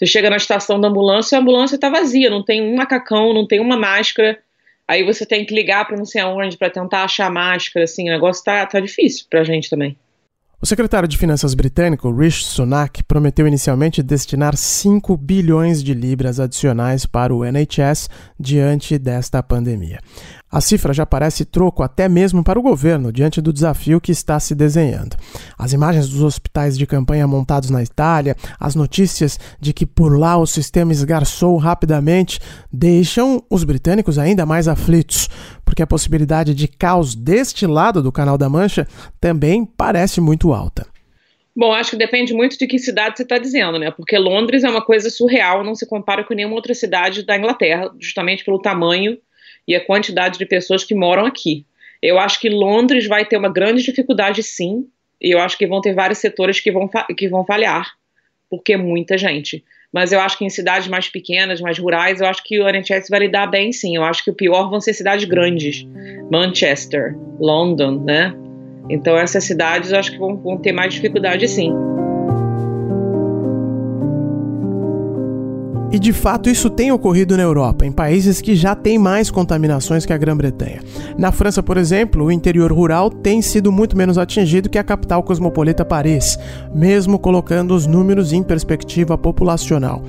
Você 0.00 0.06
chega 0.06 0.30
na 0.30 0.36
estação 0.36 0.80
da 0.80 0.88
ambulância, 0.88 1.36
a 1.36 1.42
ambulância 1.42 1.74
está 1.74 1.90
vazia, 1.90 2.30
não 2.30 2.42
tem 2.42 2.62
um 2.62 2.74
macacão, 2.74 3.34
não 3.34 3.46
tem 3.46 3.60
uma 3.60 3.76
máscara. 3.76 4.38
Aí 4.88 5.04
você 5.04 5.26
tem 5.26 5.44
que 5.44 5.54
ligar 5.54 5.86
para 5.86 5.98
não 5.98 6.06
sei 6.06 6.22
aonde 6.22 6.56
para 6.56 6.70
tentar 6.70 7.04
achar 7.04 7.26
a 7.26 7.30
máscara, 7.30 7.84
assim, 7.84 8.08
o 8.08 8.12
negócio 8.12 8.42
tá, 8.42 8.64
tá 8.64 8.80
difícil 8.80 9.26
para 9.28 9.42
a 9.42 9.44
gente 9.44 9.68
também. 9.68 9.94
O 10.58 10.66
secretário 10.66 11.06
de 11.06 11.18
Finanças 11.18 11.54
britânico, 11.54 12.10
Rishi 12.10 12.44
Sunak, 12.44 13.04
prometeu 13.04 13.46
inicialmente 13.46 14.02
destinar 14.02 14.56
5 14.56 15.18
bilhões 15.18 15.82
de 15.82 15.92
libras 15.92 16.40
adicionais 16.40 17.04
para 17.04 17.34
o 17.34 17.44
NHS 17.44 18.08
diante 18.38 18.98
desta 18.98 19.42
pandemia. 19.42 20.00
A 20.52 20.60
cifra 20.60 20.92
já 20.92 21.06
parece 21.06 21.44
troco 21.44 21.80
até 21.80 22.08
mesmo 22.08 22.42
para 22.42 22.58
o 22.58 22.62
governo 22.62 23.12
diante 23.12 23.40
do 23.40 23.52
desafio 23.52 24.00
que 24.00 24.10
está 24.10 24.40
se 24.40 24.52
desenhando. 24.52 25.16
As 25.56 25.72
imagens 25.72 26.08
dos 26.08 26.24
hospitais 26.24 26.76
de 26.76 26.88
campanha 26.88 27.24
montados 27.26 27.70
na 27.70 27.80
Itália, 27.82 28.34
as 28.58 28.74
notícias 28.74 29.38
de 29.60 29.72
que 29.72 29.86
por 29.86 30.18
lá 30.18 30.36
o 30.36 30.46
sistema 30.46 30.90
esgarçou 30.90 31.56
rapidamente, 31.56 32.40
deixam 32.72 33.40
os 33.48 33.62
britânicos 33.62 34.18
ainda 34.18 34.44
mais 34.44 34.66
aflitos, 34.66 35.28
porque 35.64 35.82
a 35.82 35.86
possibilidade 35.86 36.52
de 36.52 36.66
caos 36.66 37.14
deste 37.14 37.64
lado 37.64 38.02
do 38.02 38.10
Canal 38.10 38.36
da 38.36 38.48
Mancha 38.48 38.88
também 39.20 39.64
parece 39.64 40.20
muito 40.20 40.52
alta. 40.52 40.84
Bom, 41.54 41.72
acho 41.72 41.90
que 41.90 41.96
depende 41.96 42.34
muito 42.34 42.58
de 42.58 42.66
que 42.66 42.78
cidade 42.78 43.16
você 43.16 43.22
está 43.22 43.38
dizendo, 43.38 43.78
né? 43.78 43.90
Porque 43.92 44.18
Londres 44.18 44.64
é 44.64 44.70
uma 44.70 44.84
coisa 44.84 45.10
surreal, 45.10 45.62
não 45.62 45.76
se 45.76 45.86
compara 45.86 46.24
com 46.24 46.34
nenhuma 46.34 46.56
outra 46.56 46.74
cidade 46.74 47.24
da 47.24 47.36
Inglaterra, 47.36 47.90
justamente 48.00 48.44
pelo 48.44 48.60
tamanho 48.60 49.16
e 49.66 49.74
a 49.74 49.84
quantidade 49.84 50.38
de 50.38 50.46
pessoas 50.46 50.84
que 50.84 50.94
moram 50.94 51.26
aqui. 51.26 51.64
Eu 52.02 52.18
acho 52.18 52.40
que 52.40 52.48
Londres 52.48 53.06
vai 53.06 53.24
ter 53.24 53.36
uma 53.36 53.52
grande 53.52 53.82
dificuldade, 53.82 54.42
sim, 54.42 54.86
e 55.20 55.34
eu 55.34 55.40
acho 55.40 55.58
que 55.58 55.66
vão 55.66 55.80
ter 55.80 55.94
vários 55.94 56.18
setores 56.18 56.60
que 56.60 56.72
vão, 56.72 56.88
que 57.16 57.28
vão 57.28 57.44
falhar, 57.44 57.92
porque 58.48 58.72
é 58.72 58.76
muita 58.76 59.18
gente. 59.18 59.62
Mas 59.92 60.12
eu 60.12 60.20
acho 60.20 60.38
que 60.38 60.44
em 60.44 60.50
cidades 60.50 60.88
mais 60.88 61.08
pequenas, 61.08 61.60
mais 61.60 61.78
rurais, 61.78 62.20
eu 62.20 62.26
acho 62.26 62.42
que 62.44 62.60
o 62.60 62.68
NHS 62.68 63.08
vai 63.10 63.20
lidar 63.20 63.46
bem, 63.48 63.72
sim. 63.72 63.96
Eu 63.96 64.04
acho 64.04 64.24
que 64.24 64.30
o 64.30 64.34
pior 64.34 64.70
vão 64.70 64.80
ser 64.80 64.94
cidades 64.94 65.24
grandes, 65.24 65.84
Manchester, 66.30 67.16
London, 67.40 68.04
né? 68.04 68.32
Então 68.88 69.16
essas 69.16 69.44
cidades 69.44 69.92
eu 69.92 69.98
acho 69.98 70.12
que 70.12 70.18
vão, 70.18 70.36
vão 70.36 70.58
ter 70.58 70.72
mais 70.72 70.94
dificuldade, 70.94 71.46
sim. 71.48 71.72
E 75.92 75.98
de 75.98 76.12
fato 76.12 76.48
isso 76.48 76.70
tem 76.70 76.92
ocorrido 76.92 77.36
na 77.36 77.42
Europa, 77.42 77.84
em 77.84 77.90
países 77.90 78.40
que 78.40 78.54
já 78.54 78.76
têm 78.76 78.96
mais 78.96 79.28
contaminações 79.28 80.06
que 80.06 80.12
a 80.12 80.16
Grã-Bretanha. 80.16 80.80
Na 81.18 81.32
França, 81.32 81.64
por 81.64 81.76
exemplo, 81.76 82.24
o 82.24 82.30
interior 82.30 82.72
rural 82.72 83.10
tem 83.10 83.42
sido 83.42 83.72
muito 83.72 83.96
menos 83.96 84.16
atingido 84.16 84.70
que 84.70 84.78
a 84.78 84.84
capital 84.84 85.20
cosmopolita 85.24 85.84
Paris, 85.84 86.38
mesmo 86.72 87.18
colocando 87.18 87.74
os 87.74 87.86
números 87.86 88.32
em 88.32 88.40
perspectiva 88.40 89.18
populacional. 89.18 90.04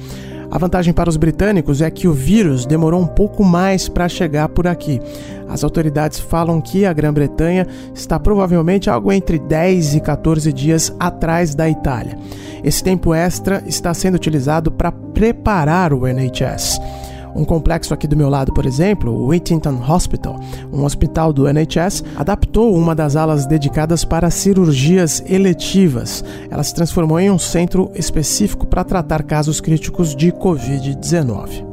A 0.51 0.57
vantagem 0.57 0.93
para 0.93 1.09
os 1.09 1.15
britânicos 1.15 1.81
é 1.81 1.89
que 1.89 2.09
o 2.09 2.13
vírus 2.13 2.65
demorou 2.65 3.01
um 3.01 3.07
pouco 3.07 3.41
mais 3.41 3.87
para 3.87 4.09
chegar 4.09 4.49
por 4.49 4.67
aqui. 4.67 4.99
As 5.47 5.63
autoridades 5.63 6.19
falam 6.19 6.59
que 6.59 6.85
a 6.85 6.91
Grã-Bretanha 6.91 7.65
está 7.95 8.19
provavelmente 8.19 8.89
algo 8.89 9.13
entre 9.13 9.39
10 9.39 9.95
e 9.95 10.01
14 10.01 10.51
dias 10.51 10.93
atrás 10.99 11.55
da 11.55 11.69
Itália. 11.69 12.17
Esse 12.63 12.83
tempo 12.83 13.13
extra 13.13 13.63
está 13.65 13.93
sendo 13.93 14.15
utilizado 14.15 14.69
para 14.69 14.91
preparar 14.91 15.93
o 15.93 16.05
NHS. 16.05 16.79
Um 17.35 17.45
complexo 17.45 17.93
aqui 17.93 18.07
do 18.07 18.17
meu 18.17 18.29
lado, 18.29 18.53
por 18.53 18.65
exemplo, 18.65 19.11
o 19.11 19.27
Whittington 19.27 19.81
Hospital, 19.87 20.39
um 20.71 20.83
hospital 20.83 21.31
do 21.31 21.47
NHS, 21.47 22.03
adaptou 22.15 22.75
uma 22.75 22.93
das 22.93 23.15
alas 23.15 23.45
dedicadas 23.45 24.03
para 24.03 24.29
cirurgias 24.29 25.23
eletivas. 25.29 26.23
Ela 26.49 26.63
se 26.63 26.75
transformou 26.75 27.19
em 27.19 27.29
um 27.29 27.39
centro 27.39 27.91
específico 27.95 28.67
para 28.67 28.83
tratar 28.83 29.23
casos 29.23 29.61
críticos 29.61 30.15
de 30.15 30.31
Covid-19. 30.31 31.71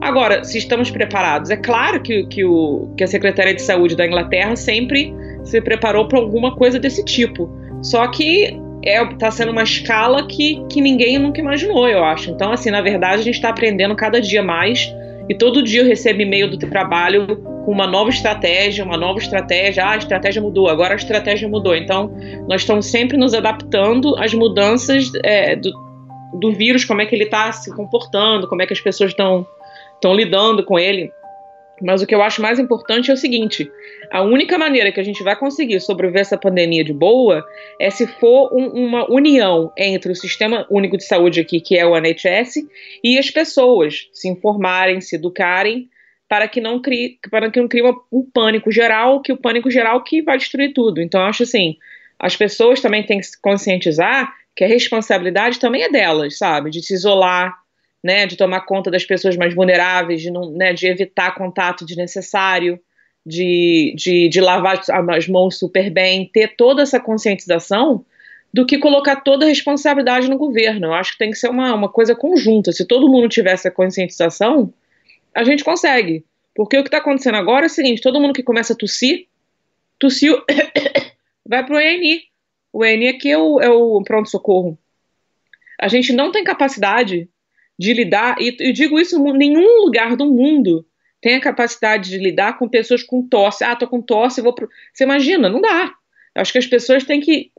Agora, 0.00 0.44
se 0.44 0.58
estamos 0.58 0.90
preparados, 0.90 1.48
é 1.50 1.56
claro 1.56 2.02
que, 2.02 2.26
que, 2.26 2.44
o, 2.44 2.90
que 2.94 3.02
a 3.02 3.06
Secretaria 3.06 3.54
de 3.54 3.62
Saúde 3.62 3.96
da 3.96 4.06
Inglaterra 4.06 4.54
sempre 4.54 5.14
se 5.44 5.60
preparou 5.62 6.06
para 6.06 6.18
alguma 6.18 6.54
coisa 6.54 6.78
desse 6.78 7.02
tipo. 7.04 7.48
Só 7.82 8.06
que 8.08 8.58
é, 8.84 9.04
tá 9.16 9.30
sendo 9.30 9.52
uma 9.52 9.62
escala 9.62 10.26
que, 10.26 10.64
que 10.68 10.80
ninguém 10.80 11.18
nunca 11.18 11.40
imaginou, 11.40 11.88
eu 11.88 12.04
acho. 12.04 12.30
Então, 12.30 12.52
assim, 12.52 12.70
na 12.70 12.80
verdade, 12.80 13.20
a 13.20 13.24
gente 13.24 13.34
está 13.34 13.48
aprendendo 13.48 13.94
cada 13.96 14.20
dia 14.20 14.42
mais. 14.42 14.92
E 15.28 15.34
todo 15.34 15.62
dia 15.62 15.80
eu 15.80 15.86
recebo 15.86 16.20
e-mail 16.20 16.50
do 16.50 16.58
trabalho 16.58 17.26
com 17.64 17.72
uma 17.72 17.86
nova 17.86 18.10
estratégia, 18.10 18.84
uma 18.84 18.96
nova 18.96 19.18
estratégia. 19.18 19.84
Ah, 19.84 19.92
a 19.92 19.96
estratégia 19.96 20.42
mudou, 20.42 20.68
agora 20.68 20.92
a 20.92 20.96
estratégia 20.96 21.48
mudou. 21.48 21.74
Então, 21.74 22.14
nós 22.46 22.60
estamos 22.60 22.86
sempre 22.86 23.16
nos 23.16 23.32
adaptando 23.32 24.16
às 24.16 24.34
mudanças 24.34 25.10
é, 25.24 25.56
do, 25.56 25.72
do 26.34 26.52
vírus, 26.52 26.84
como 26.84 27.00
é 27.00 27.06
que 27.06 27.14
ele 27.14 27.24
está 27.24 27.50
se 27.52 27.74
comportando, 27.74 28.46
como 28.46 28.60
é 28.62 28.66
que 28.66 28.72
as 28.74 28.80
pessoas 28.80 29.10
estão 29.10 29.46
lidando 30.14 30.62
com 30.64 30.78
ele. 30.78 31.10
Mas 31.82 32.02
o 32.02 32.06
que 32.06 32.14
eu 32.14 32.22
acho 32.22 32.40
mais 32.40 32.58
importante 32.58 33.10
é 33.10 33.14
o 33.14 33.16
seguinte: 33.16 33.70
a 34.10 34.22
única 34.22 34.56
maneira 34.56 34.92
que 34.92 35.00
a 35.00 35.04
gente 35.04 35.22
vai 35.22 35.36
conseguir 35.36 35.80
sobreviver 35.80 36.22
essa 36.22 36.38
pandemia 36.38 36.84
de 36.84 36.92
boa 36.92 37.44
é 37.80 37.90
se 37.90 38.06
for 38.06 38.54
um, 38.54 38.68
uma 38.68 39.10
união 39.10 39.72
entre 39.76 40.12
o 40.12 40.16
Sistema 40.16 40.66
Único 40.70 40.96
de 40.96 41.04
Saúde 41.04 41.40
aqui, 41.40 41.60
que 41.60 41.76
é 41.76 41.84
o 41.84 41.96
NHS, 41.96 42.66
e 43.02 43.18
as 43.18 43.30
pessoas 43.30 44.08
se 44.12 44.28
informarem, 44.28 45.00
se 45.00 45.16
educarem, 45.16 45.88
para 46.28 46.48
que 46.48 46.60
não 46.60 46.80
crie, 46.80 47.18
para 47.30 47.50
que 47.50 47.60
não 47.60 47.68
crie 47.68 47.82
um 48.12 48.22
pânico 48.22 48.70
geral, 48.70 49.20
que 49.20 49.32
o 49.32 49.36
pânico 49.36 49.70
geral 49.70 50.02
que 50.02 50.22
vai 50.22 50.38
destruir 50.38 50.72
tudo. 50.72 51.00
Então, 51.00 51.20
eu 51.20 51.26
acho 51.26 51.42
assim, 51.42 51.76
as 52.18 52.36
pessoas 52.36 52.80
também 52.80 53.04
têm 53.04 53.18
que 53.18 53.26
se 53.26 53.40
conscientizar 53.40 54.32
que 54.54 54.64
a 54.64 54.68
responsabilidade 54.68 55.58
também 55.58 55.82
é 55.82 55.90
delas, 55.90 56.38
sabe? 56.38 56.70
De 56.70 56.80
se 56.80 56.94
isolar, 56.94 57.56
né, 58.04 58.26
de 58.26 58.36
tomar 58.36 58.60
conta 58.66 58.90
das 58.90 59.02
pessoas 59.02 59.34
mais 59.34 59.54
vulneráveis, 59.54 60.20
de, 60.20 60.30
não, 60.30 60.50
né, 60.50 60.74
de 60.74 60.86
evitar 60.86 61.34
contato 61.34 61.86
desnecessário, 61.86 62.78
de, 63.24 63.94
de, 63.96 64.28
de 64.28 64.40
lavar 64.42 64.78
as 65.16 65.26
mãos 65.26 65.58
super 65.58 65.88
bem, 65.88 66.28
ter 66.30 66.54
toda 66.54 66.82
essa 66.82 67.00
conscientização 67.00 68.04
do 68.52 68.66
que 68.66 68.76
colocar 68.76 69.16
toda 69.22 69.46
a 69.46 69.48
responsabilidade 69.48 70.28
no 70.28 70.36
governo. 70.36 70.88
Eu 70.88 70.92
acho 70.92 71.12
que 71.12 71.18
tem 71.18 71.30
que 71.30 71.38
ser 71.38 71.48
uma, 71.48 71.74
uma 71.74 71.88
coisa 71.88 72.14
conjunta. 72.14 72.72
Se 72.72 72.86
todo 72.86 73.08
mundo 73.08 73.26
tiver 73.26 73.52
essa 73.52 73.70
conscientização, 73.70 74.70
a 75.34 75.42
gente 75.42 75.64
consegue. 75.64 76.26
Porque 76.54 76.76
o 76.76 76.82
que 76.82 76.88
está 76.88 76.98
acontecendo 76.98 77.36
agora 77.36 77.64
é 77.64 77.68
o 77.68 77.70
seguinte: 77.70 78.02
todo 78.02 78.20
mundo 78.20 78.34
que 78.34 78.42
começa 78.42 78.74
a 78.74 78.76
tossir, 78.76 79.26
tossiu, 79.98 80.40
vai 81.44 81.64
para 81.64 81.74
o 81.74 81.80
ENI. 81.80 82.20
O 82.70 82.84
ENI 82.84 83.08
aqui 83.08 83.30
é 83.30 83.38
o, 83.38 83.60
é 83.60 83.70
o 83.70 84.02
pronto-socorro. 84.04 84.78
A 85.80 85.88
gente 85.88 86.12
não 86.12 86.30
tem 86.30 86.44
capacidade 86.44 87.28
de 87.78 87.92
lidar, 87.92 88.36
e 88.40 88.56
eu 88.60 88.72
digo 88.72 88.98
isso, 88.98 89.22
nenhum 89.32 89.82
lugar 89.82 90.16
do 90.16 90.26
mundo 90.26 90.86
tem 91.20 91.36
a 91.36 91.40
capacidade 91.40 92.10
de 92.10 92.18
lidar 92.18 92.58
com 92.58 92.68
pessoas 92.68 93.02
com 93.02 93.26
tosse. 93.26 93.64
Ah, 93.64 93.74
tô 93.74 93.88
com 93.88 94.02
tosse, 94.02 94.42
vou 94.42 94.54
pro... 94.54 94.68
Você 94.92 95.04
imagina, 95.04 95.48
não 95.48 95.60
dá. 95.60 95.92
Eu 96.34 96.42
acho 96.42 96.52
que 96.52 96.58
as 96.58 96.66
pessoas 96.66 97.02
têm 97.02 97.20
que 97.20 97.50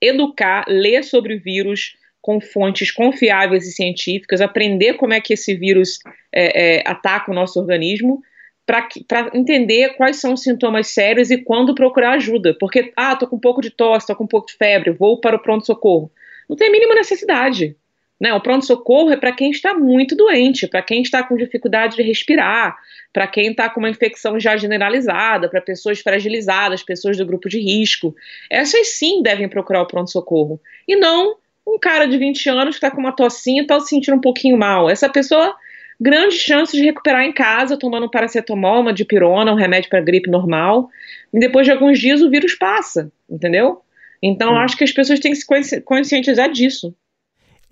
educar, 0.00 0.64
ler 0.66 1.04
sobre 1.04 1.36
o 1.36 1.40
vírus 1.40 1.96
com 2.20 2.40
fontes 2.40 2.90
confiáveis 2.90 3.66
e 3.66 3.72
científicas, 3.72 4.40
aprender 4.40 4.94
como 4.94 5.12
é 5.12 5.20
que 5.20 5.34
esse 5.34 5.54
vírus 5.54 5.98
é, 6.32 6.80
é, 6.80 6.82
ataca 6.84 7.30
o 7.30 7.34
nosso 7.34 7.60
organismo, 7.60 8.20
para 8.66 9.30
entender 9.34 9.96
quais 9.96 10.16
são 10.16 10.34
os 10.34 10.42
sintomas 10.42 10.88
sérios 10.88 11.30
e 11.30 11.38
quando 11.38 11.74
procurar 11.74 12.12
ajuda. 12.12 12.56
Porque, 12.58 12.92
ah, 12.96 13.16
tô 13.16 13.26
com 13.26 13.36
um 13.36 13.40
pouco 13.40 13.60
de 13.60 13.70
tosse, 13.70 14.06
tô 14.06 14.16
com 14.16 14.24
um 14.24 14.28
pouco 14.28 14.46
de 14.46 14.54
febre, 14.54 14.90
vou 14.90 15.20
para 15.20 15.36
o 15.36 15.42
pronto-socorro. 15.42 16.10
Não 16.48 16.56
tem 16.56 16.68
a 16.68 16.72
mínima 16.72 16.94
necessidade. 16.94 17.76
Né? 18.22 18.32
O 18.32 18.40
pronto-socorro 18.40 19.10
é 19.10 19.16
para 19.16 19.32
quem 19.32 19.50
está 19.50 19.74
muito 19.74 20.14
doente, 20.14 20.68
para 20.68 20.80
quem 20.80 21.02
está 21.02 21.24
com 21.24 21.36
dificuldade 21.36 21.96
de 21.96 22.04
respirar, 22.04 22.78
para 23.12 23.26
quem 23.26 23.50
está 23.50 23.68
com 23.68 23.80
uma 23.80 23.90
infecção 23.90 24.38
já 24.38 24.56
generalizada, 24.56 25.48
para 25.48 25.60
pessoas 25.60 25.98
fragilizadas, 25.98 26.84
pessoas 26.84 27.16
do 27.16 27.26
grupo 27.26 27.48
de 27.48 27.58
risco. 27.58 28.14
Essas 28.48 28.96
sim 28.96 29.24
devem 29.24 29.48
procurar 29.48 29.82
o 29.82 29.88
pronto-socorro. 29.88 30.60
E 30.86 30.94
não 30.94 31.34
um 31.66 31.80
cara 31.80 32.06
de 32.06 32.16
20 32.16 32.48
anos 32.48 32.76
que 32.76 32.84
está 32.84 32.92
com 32.92 33.00
uma 33.00 33.10
tossinha 33.10 33.62
e 33.62 33.64
está 33.64 33.80
se 33.80 33.88
sentindo 33.88 34.16
um 34.16 34.20
pouquinho 34.20 34.56
mal. 34.56 34.88
Essa 34.88 35.08
pessoa, 35.08 35.56
grande 36.00 36.36
chance 36.36 36.76
de 36.76 36.84
recuperar 36.84 37.24
em 37.24 37.32
casa, 37.32 37.76
tomando 37.76 38.06
um 38.06 38.10
paracetamol, 38.10 38.82
uma 38.82 38.92
dipirona, 38.92 39.50
um 39.50 39.56
remédio 39.56 39.90
para 39.90 40.00
gripe 40.00 40.30
normal. 40.30 40.88
E 41.34 41.40
depois 41.40 41.66
de 41.66 41.72
alguns 41.72 41.98
dias 41.98 42.22
o 42.22 42.30
vírus 42.30 42.54
passa, 42.54 43.10
entendeu? 43.28 43.82
Então, 44.22 44.56
acho 44.56 44.76
que 44.76 44.84
as 44.84 44.92
pessoas 44.92 45.18
têm 45.18 45.32
que 45.32 45.64
se 45.64 45.80
conscientizar 45.80 46.48
disso. 46.52 46.94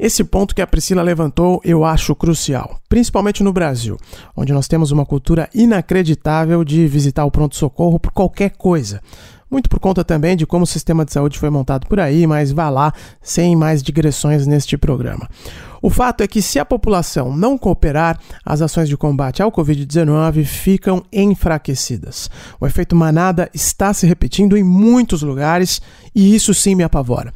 Esse 0.02 0.24
ponto 0.24 0.54
que 0.54 0.62
a 0.62 0.66
Priscila 0.66 1.02
levantou 1.02 1.60
eu 1.62 1.84
acho 1.84 2.16
crucial, 2.16 2.80
principalmente 2.88 3.42
no 3.42 3.52
Brasil, 3.52 3.98
onde 4.34 4.50
nós 4.50 4.66
temos 4.66 4.90
uma 4.90 5.04
cultura 5.04 5.46
inacreditável 5.54 6.64
de 6.64 6.86
visitar 6.88 7.26
o 7.26 7.30
pronto-socorro 7.30 8.00
por 8.00 8.10
qualquer 8.10 8.52
coisa. 8.56 9.02
Muito 9.50 9.68
por 9.68 9.78
conta 9.78 10.02
também 10.02 10.38
de 10.38 10.46
como 10.46 10.64
o 10.64 10.66
sistema 10.66 11.04
de 11.04 11.12
saúde 11.12 11.38
foi 11.38 11.50
montado 11.50 11.86
por 11.86 12.00
aí, 12.00 12.26
mas 12.26 12.50
vá 12.50 12.70
lá 12.70 12.94
sem 13.20 13.54
mais 13.54 13.82
digressões 13.82 14.46
neste 14.46 14.78
programa. 14.78 15.28
O 15.82 15.88
fato 15.88 16.22
é 16.22 16.28
que, 16.28 16.42
se 16.42 16.58
a 16.58 16.64
população 16.64 17.34
não 17.34 17.56
cooperar, 17.56 18.18
as 18.44 18.60
ações 18.60 18.88
de 18.88 18.96
combate 18.96 19.42
ao 19.42 19.50
Covid-19 19.50 20.44
ficam 20.44 21.02
enfraquecidas. 21.12 22.28
O 22.60 22.66
efeito 22.66 22.94
manada 22.94 23.48
está 23.54 23.94
se 23.94 24.06
repetindo 24.06 24.56
em 24.56 24.62
muitos 24.62 25.22
lugares 25.22 25.80
e 26.14 26.34
isso 26.34 26.52
sim 26.52 26.74
me 26.74 26.82
apavora. 26.82 27.32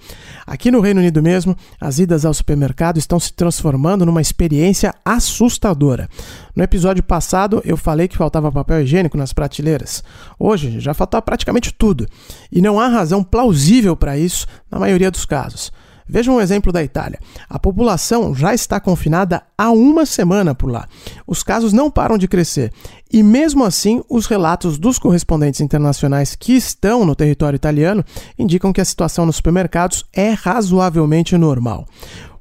Aqui 0.46 0.70
no 0.70 0.80
Reino 0.80 1.00
Unido 1.00 1.22
mesmo, 1.22 1.56
as 1.80 1.98
idas 1.98 2.24
ao 2.24 2.34
supermercado 2.34 2.98
estão 2.98 3.18
se 3.18 3.32
transformando 3.32 4.04
numa 4.04 4.20
experiência 4.20 4.94
assustadora. 5.04 6.08
No 6.54 6.62
episódio 6.62 7.02
passado, 7.02 7.62
eu 7.64 7.76
falei 7.76 8.08
que 8.08 8.16
faltava 8.16 8.52
papel 8.52 8.82
higiênico 8.82 9.16
nas 9.16 9.32
prateleiras. 9.32 10.04
Hoje, 10.38 10.80
já 10.80 10.92
falta 10.92 11.20
praticamente 11.22 11.72
tudo. 11.72 12.06
E 12.52 12.60
não 12.60 12.78
há 12.78 12.88
razão 12.88 13.24
plausível 13.24 13.96
para 13.96 14.18
isso 14.18 14.46
na 14.70 14.78
maioria 14.78 15.10
dos 15.10 15.24
casos. 15.24 15.72
Veja 16.06 16.30
um 16.30 16.40
exemplo 16.40 16.70
da 16.70 16.82
Itália. 16.82 17.18
A 17.48 17.58
população 17.58 18.34
já 18.34 18.54
está 18.54 18.78
confinada 18.78 19.42
há 19.56 19.70
uma 19.70 20.04
semana 20.04 20.54
por 20.54 20.70
lá. 20.70 20.86
Os 21.26 21.42
casos 21.42 21.72
não 21.72 21.90
param 21.90 22.18
de 22.18 22.28
crescer. 22.28 22.72
E 23.10 23.22
mesmo 23.22 23.64
assim, 23.64 24.02
os 24.08 24.26
relatos 24.26 24.78
dos 24.78 24.98
correspondentes 24.98 25.60
internacionais 25.60 26.34
que 26.34 26.52
estão 26.52 27.04
no 27.04 27.14
território 27.14 27.56
italiano 27.56 28.04
indicam 28.38 28.72
que 28.72 28.80
a 28.80 28.84
situação 28.84 29.24
nos 29.24 29.36
supermercados 29.36 30.04
é 30.12 30.30
razoavelmente 30.30 31.36
normal. 31.38 31.86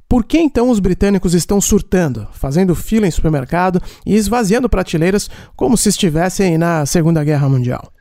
Por 0.09 0.23
que 0.23 0.37
então 0.37 0.69
os 0.69 0.79
britânicos 0.79 1.33
estão 1.33 1.59
surtando, 1.61 2.27
fazendo 2.33 2.75
fila 2.75 3.07
em 3.07 3.11
supermercado 3.11 3.81
e 4.05 4.15
esvaziando 4.15 4.69
prateleiras 4.69 5.29
como 5.55 5.77
se 5.77 5.89
estivessem 5.89 6.57
na 6.57 6.85
Segunda 6.85 7.23
Guerra 7.23 7.49
Mundial? 7.49 7.92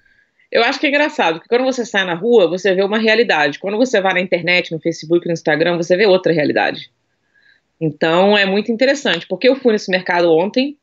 Eu 0.52 0.62
acho 0.62 0.78
que 0.78 0.84
é 0.86 0.90
engraçado, 0.90 1.36
porque 1.36 1.48
quando 1.48 1.64
você 1.64 1.82
sai 1.86 2.04
na 2.04 2.12
rua, 2.12 2.46
você 2.46 2.74
vê 2.74 2.82
uma 2.82 2.98
realidade. 2.98 3.58
Quando 3.58 3.78
você 3.78 4.02
vai 4.02 4.12
na 4.12 4.20
internet, 4.20 4.70
no 4.70 4.78
Facebook, 4.78 5.26
no 5.26 5.32
Instagram, 5.32 5.78
você 5.78 5.96
vê 5.96 6.04
outra 6.04 6.30
realidade. 6.30 6.90
Então 7.80 8.36
é 8.36 8.44
muito 8.44 8.70
interessante, 8.70 9.26
porque 9.26 9.48
eu 9.48 9.56
fui 9.56 9.72
nesse 9.72 9.90
mercado 9.90 10.30
ontem 10.30 10.76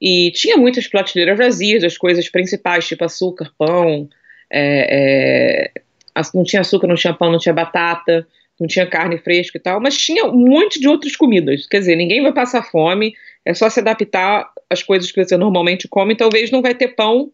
e 0.00 0.32
tinha 0.32 0.56
muitas 0.56 0.88
prateleiras 0.88 1.38
vazias, 1.38 1.84
as 1.84 1.96
coisas 1.96 2.28
principais, 2.28 2.88
tipo 2.88 3.04
açúcar, 3.04 3.52
pão, 3.56 4.08
é, 4.52 5.70
é, 5.76 6.22
não 6.34 6.42
tinha 6.42 6.60
açúcar, 6.60 6.88
não 6.88 6.96
tinha 6.96 7.14
pão, 7.14 7.30
não 7.30 7.38
tinha 7.38 7.54
batata, 7.54 8.26
não 8.58 8.66
tinha 8.66 8.84
carne 8.86 9.18
fresca 9.18 9.56
e 9.56 9.60
tal, 9.60 9.80
mas 9.80 9.96
tinha 9.96 10.26
um 10.26 10.48
monte 10.48 10.80
de 10.80 10.88
outras 10.88 11.14
comidas. 11.14 11.66
Quer 11.68 11.78
dizer, 11.78 11.94
ninguém 11.94 12.20
vai 12.20 12.32
passar 12.32 12.64
fome, 12.64 13.14
é 13.44 13.54
só 13.54 13.70
se 13.70 13.78
adaptar 13.78 14.50
às 14.68 14.82
coisas 14.82 15.12
que 15.12 15.24
você 15.24 15.36
normalmente 15.36 15.86
come, 15.86 16.16
talvez 16.16 16.50
não 16.50 16.60
vai 16.60 16.74
ter 16.74 16.88
pão, 16.88 17.30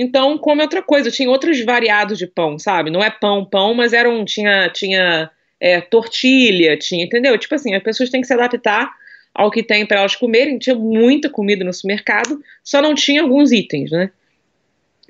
então 0.00 0.38
come 0.38 0.62
outra 0.62 0.80
coisa. 0.80 1.10
Tinha 1.10 1.28
outros 1.28 1.60
variados 1.64 2.16
de 2.16 2.26
pão, 2.28 2.56
sabe? 2.56 2.88
Não 2.88 3.02
é 3.02 3.10
pão, 3.10 3.44
pão, 3.44 3.74
mas 3.74 3.92
era 3.92 4.08
um, 4.08 4.24
tinha, 4.24 4.68
tinha 4.68 5.28
é, 5.60 5.80
tortilha, 5.80 6.78
tinha, 6.78 7.04
entendeu? 7.04 7.36
Tipo 7.36 7.56
assim, 7.56 7.74
as 7.74 7.82
pessoas 7.82 8.08
têm 8.08 8.20
que 8.20 8.26
se 8.28 8.32
adaptar 8.32 8.92
ao 9.34 9.50
que 9.50 9.60
tem 9.60 9.84
para 9.84 9.98
elas 9.98 10.14
comerem. 10.14 10.56
Tinha 10.56 10.76
muita 10.76 11.28
comida 11.28 11.64
no 11.64 11.72
supermercado, 11.72 12.40
só 12.62 12.80
não 12.80 12.94
tinha 12.94 13.22
alguns 13.22 13.50
itens, 13.50 13.90
né? 13.90 14.12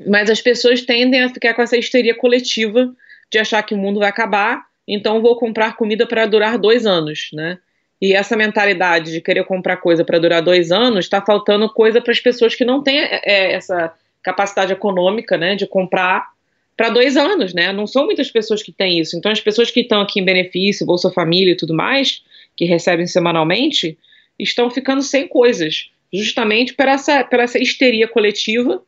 Mas 0.07 0.31
as 0.31 0.41
pessoas 0.41 0.81
tendem 0.81 1.23
a 1.23 1.29
ficar 1.29 1.53
com 1.53 1.61
essa 1.61 1.77
histeria 1.77 2.15
coletiva 2.15 2.91
de 3.31 3.39
achar 3.39 3.63
que 3.63 3.75
o 3.75 3.79
mundo 3.79 4.01
vai 4.01 4.09
acabar, 4.09 4.65
então 4.87 5.21
vou 5.21 5.37
comprar 5.37 5.77
comida 5.77 6.07
para 6.07 6.25
durar 6.25 6.57
dois 6.57 6.87
anos, 6.87 7.29
né? 7.35 7.59
E 8.01 8.15
essa 8.15 8.35
mentalidade 8.37 9.13
de 9.13 9.21
querer 9.21 9.45
comprar 9.45 9.77
coisa 9.77 10.03
para 10.03 10.19
durar 10.19 10.41
dois 10.41 10.73
anos 10.73 11.05
está 11.05 11.21
faltando 11.21 11.69
coisa 11.69 12.01
para 12.01 12.13
as 12.13 12.21
pessoas 12.21 12.55
que 12.55 12.65
não 12.65 12.83
têm 12.83 13.01
é, 13.01 13.53
essa 13.53 13.93
capacidade 14.23 14.73
econômica, 14.73 15.37
né, 15.37 15.55
de 15.55 15.67
comprar 15.67 16.29
para 16.77 16.91
dois 16.91 17.17
anos, 17.17 17.53
né? 17.53 17.73
Não 17.73 17.89
são 17.89 18.05
muitas 18.05 18.31
pessoas 18.31 18.63
que 18.63 18.71
têm 18.71 19.01
isso. 19.01 19.17
Então, 19.17 19.33
as 19.33 19.41
pessoas 19.41 19.69
que 19.69 19.81
estão 19.81 20.01
aqui 20.01 20.21
em 20.21 20.25
benefício, 20.25 20.87
Bolsa 20.87 21.11
Família 21.11 21.53
e 21.53 21.57
tudo 21.57 21.75
mais, 21.75 22.23
que 22.57 22.65
recebem 22.65 23.07
semanalmente, 23.07 23.99
estão 24.39 24.71
ficando 24.71 25.03
sem 25.03 25.27
coisas, 25.27 25.91
justamente 26.13 26.75
por 26.75 26.87
essa, 26.87 27.25
por 27.25 27.41
essa 27.41 27.59
histeria 27.59 28.07
coletiva 28.07 28.81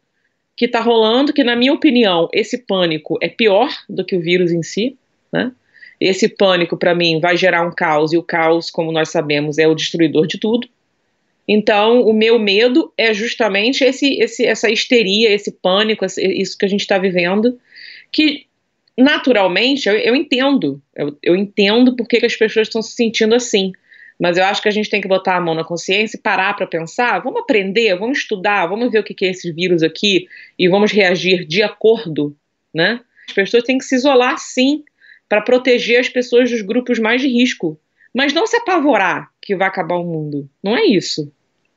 que 0.56 0.66
está 0.66 0.80
rolando, 0.80 1.32
que, 1.32 1.42
na 1.42 1.56
minha 1.56 1.72
opinião, 1.72 2.28
esse 2.32 2.58
pânico 2.58 3.18
é 3.20 3.28
pior 3.28 3.68
do 3.88 4.04
que 4.04 4.14
o 4.14 4.20
vírus 4.20 4.52
em 4.52 4.62
si, 4.62 4.96
né? 5.32 5.50
Esse 6.00 6.28
pânico, 6.28 6.76
para 6.76 6.94
mim, 6.94 7.18
vai 7.20 7.36
gerar 7.36 7.66
um 7.66 7.74
caos, 7.74 8.12
e 8.12 8.16
o 8.16 8.22
caos, 8.22 8.70
como 8.70 8.92
nós 8.92 9.10
sabemos, 9.10 9.58
é 9.58 9.66
o 9.66 9.74
destruidor 9.74 10.26
de 10.26 10.38
tudo. 10.38 10.68
Então, 11.46 12.02
o 12.02 12.12
meu 12.12 12.38
medo 12.38 12.92
é 12.96 13.12
justamente 13.12 13.82
esse, 13.82 14.14
esse, 14.20 14.46
essa 14.46 14.70
histeria, 14.70 15.32
esse 15.32 15.50
pânico, 15.50 16.04
isso 16.04 16.56
que 16.56 16.64
a 16.64 16.68
gente 16.68 16.80
está 16.80 16.96
vivendo, 16.98 17.58
que 18.12 18.46
naturalmente 18.96 19.88
eu, 19.88 19.96
eu 19.96 20.14
entendo, 20.14 20.80
eu, 20.94 21.16
eu, 21.22 21.36
entendo 21.36 21.96
porque 21.96 22.20
que 22.20 22.26
as 22.26 22.36
pessoas 22.36 22.68
estão 22.68 22.82
se 22.82 22.92
sentindo 22.92 23.34
assim. 23.34 23.72
Mas 24.18 24.36
eu 24.36 24.44
acho 24.44 24.60
que 24.60 24.68
a 24.68 24.72
gente 24.72 24.90
tem 24.90 25.00
que 25.00 25.08
botar 25.08 25.36
a 25.36 25.40
mão 25.40 25.54
na 25.54 25.64
consciência 25.64 26.18
e 26.18 26.20
parar 26.20 26.54
para 26.54 26.66
pensar. 26.66 27.20
Vamos 27.20 27.40
aprender, 27.40 27.96
vamos 27.96 28.18
estudar, 28.18 28.66
vamos 28.66 28.92
ver 28.92 28.98
o 28.98 29.02
que, 29.02 29.14
que 29.14 29.24
é 29.24 29.30
esse 29.30 29.50
vírus 29.50 29.82
aqui 29.82 30.28
e 30.58 30.68
vamos 30.68 30.92
reagir 30.92 31.46
de 31.46 31.62
acordo, 31.62 32.36
né? 32.72 33.00
As 33.26 33.32
pessoas 33.32 33.62
têm 33.62 33.78
que 33.78 33.84
se 33.84 33.94
isolar, 33.94 34.36
sim, 34.38 34.84
para 35.26 35.40
proteger 35.40 36.00
as 36.00 36.08
pessoas 36.08 36.50
dos 36.50 36.60
grupos 36.60 36.98
mais 36.98 37.22
de 37.22 37.28
risco. 37.28 37.80
Mas 38.14 38.32
não 38.32 38.46
se 38.46 38.56
apavorar 38.56 39.30
que 39.40 39.54
vai 39.56 39.68
acabar 39.68 39.96
o 39.96 40.04
mundo. 40.04 40.48
Não 40.62 40.76
é 40.76 40.84
isso 40.84 41.32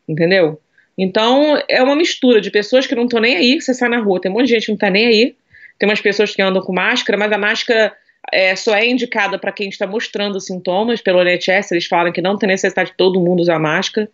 entendeu? 0.08 0.60
Então, 0.98 1.62
é 1.68 1.82
uma 1.82 1.96
mistura 1.96 2.40
de 2.40 2.52
pessoas 2.52 2.86
que 2.86 2.96
não 2.96 3.06
estão 3.06 3.20
nem 3.20 3.36
aí, 3.36 3.56
que 3.56 3.62
você 3.62 3.74
sai 3.74 3.90
na 3.90 4.00
rua, 4.00 4.22
tem 4.22 4.32
um 4.32 4.36
monte 4.36 4.48
de 4.48 4.54
gente 4.54 4.66
que 4.66 4.72
não 4.72 4.76
está 4.76 4.90
nem 4.90 5.08
aí, 5.08 5.36
tem 5.80 5.90
umas 5.90 6.02
pessoas 6.02 6.36
que 6.36 6.42
andam 6.42 6.62
com 6.62 6.74
máscara, 6.74 7.18
mas 7.18 7.32
a 7.32 7.38
máscara 7.38 7.94
é, 8.32 8.56
só 8.56 8.76
é 8.76 8.86
indicada 8.86 9.40
para 9.40 9.52
quem 9.52 9.70
está 9.70 9.88
mostrando 9.88 10.40
sintomas, 10.40 11.02
pelo 11.02 11.22
NHS 11.24 11.72
eles 11.72 11.86
falam 11.86 12.12
que 12.12 12.22
não 12.22 12.38
tem 12.38 12.48
necessidade 12.48 12.92
de 12.92 12.98
todo 12.98 13.20
mundo 13.20 13.42
usar 13.42 13.58
máscara, 13.58 14.10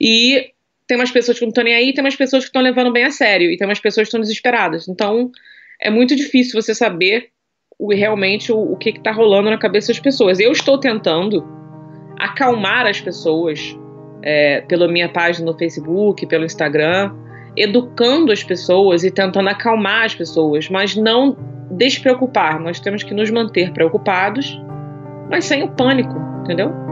e 0.00 0.52
tem 0.86 0.96
umas 0.96 1.10
pessoas 1.10 1.38
que 1.38 1.44
não 1.44 1.50
estão 1.50 1.64
nem 1.64 1.74
aí, 1.74 1.92
tem 1.92 2.02
umas 2.02 2.16
pessoas 2.16 2.44
que 2.44 2.48
estão 2.48 2.62
levando 2.62 2.92
bem 2.92 3.04
a 3.04 3.10
sério, 3.10 3.50
e 3.50 3.56
tem 3.56 3.66
umas 3.66 3.80
pessoas 3.80 4.04
que 4.04 4.08
estão 4.08 4.20
desesperadas, 4.20 4.88
então 4.88 5.32
é 5.80 5.90
muito 5.90 6.14
difícil 6.14 6.60
você 6.60 6.74
saber 6.74 7.30
o, 7.80 7.94
realmente 7.94 8.52
o, 8.52 8.72
o 8.72 8.76
que 8.76 8.90
está 8.90 9.10
rolando 9.10 9.50
na 9.50 9.56
cabeça 9.56 9.88
das 9.88 9.98
pessoas. 9.98 10.38
Eu 10.38 10.52
estou 10.52 10.78
tentando 10.78 11.42
acalmar 12.18 12.86
as 12.86 13.00
pessoas, 13.00 13.76
é, 14.22 14.60
pela 14.60 14.86
minha 14.86 15.08
página 15.08 15.50
no 15.50 15.56
Facebook, 15.56 16.26
pelo 16.26 16.44
Instagram, 16.44 17.14
educando 17.56 18.30
as 18.30 18.44
pessoas 18.44 19.02
e 19.02 19.10
tentando 19.10 19.48
acalmar 19.48 20.04
as 20.04 20.14
pessoas, 20.14 20.68
mas 20.68 20.94
não 20.94 21.34
despreocupar. 21.70 22.60
Nós 22.60 22.78
temos 22.78 23.02
que 23.02 23.14
nos 23.14 23.30
manter 23.30 23.72
preocupados, 23.72 24.60
mas 25.30 25.46
sem 25.46 25.62
o 25.62 25.68
pânico, 25.68 26.14
entendeu? 26.42 26.89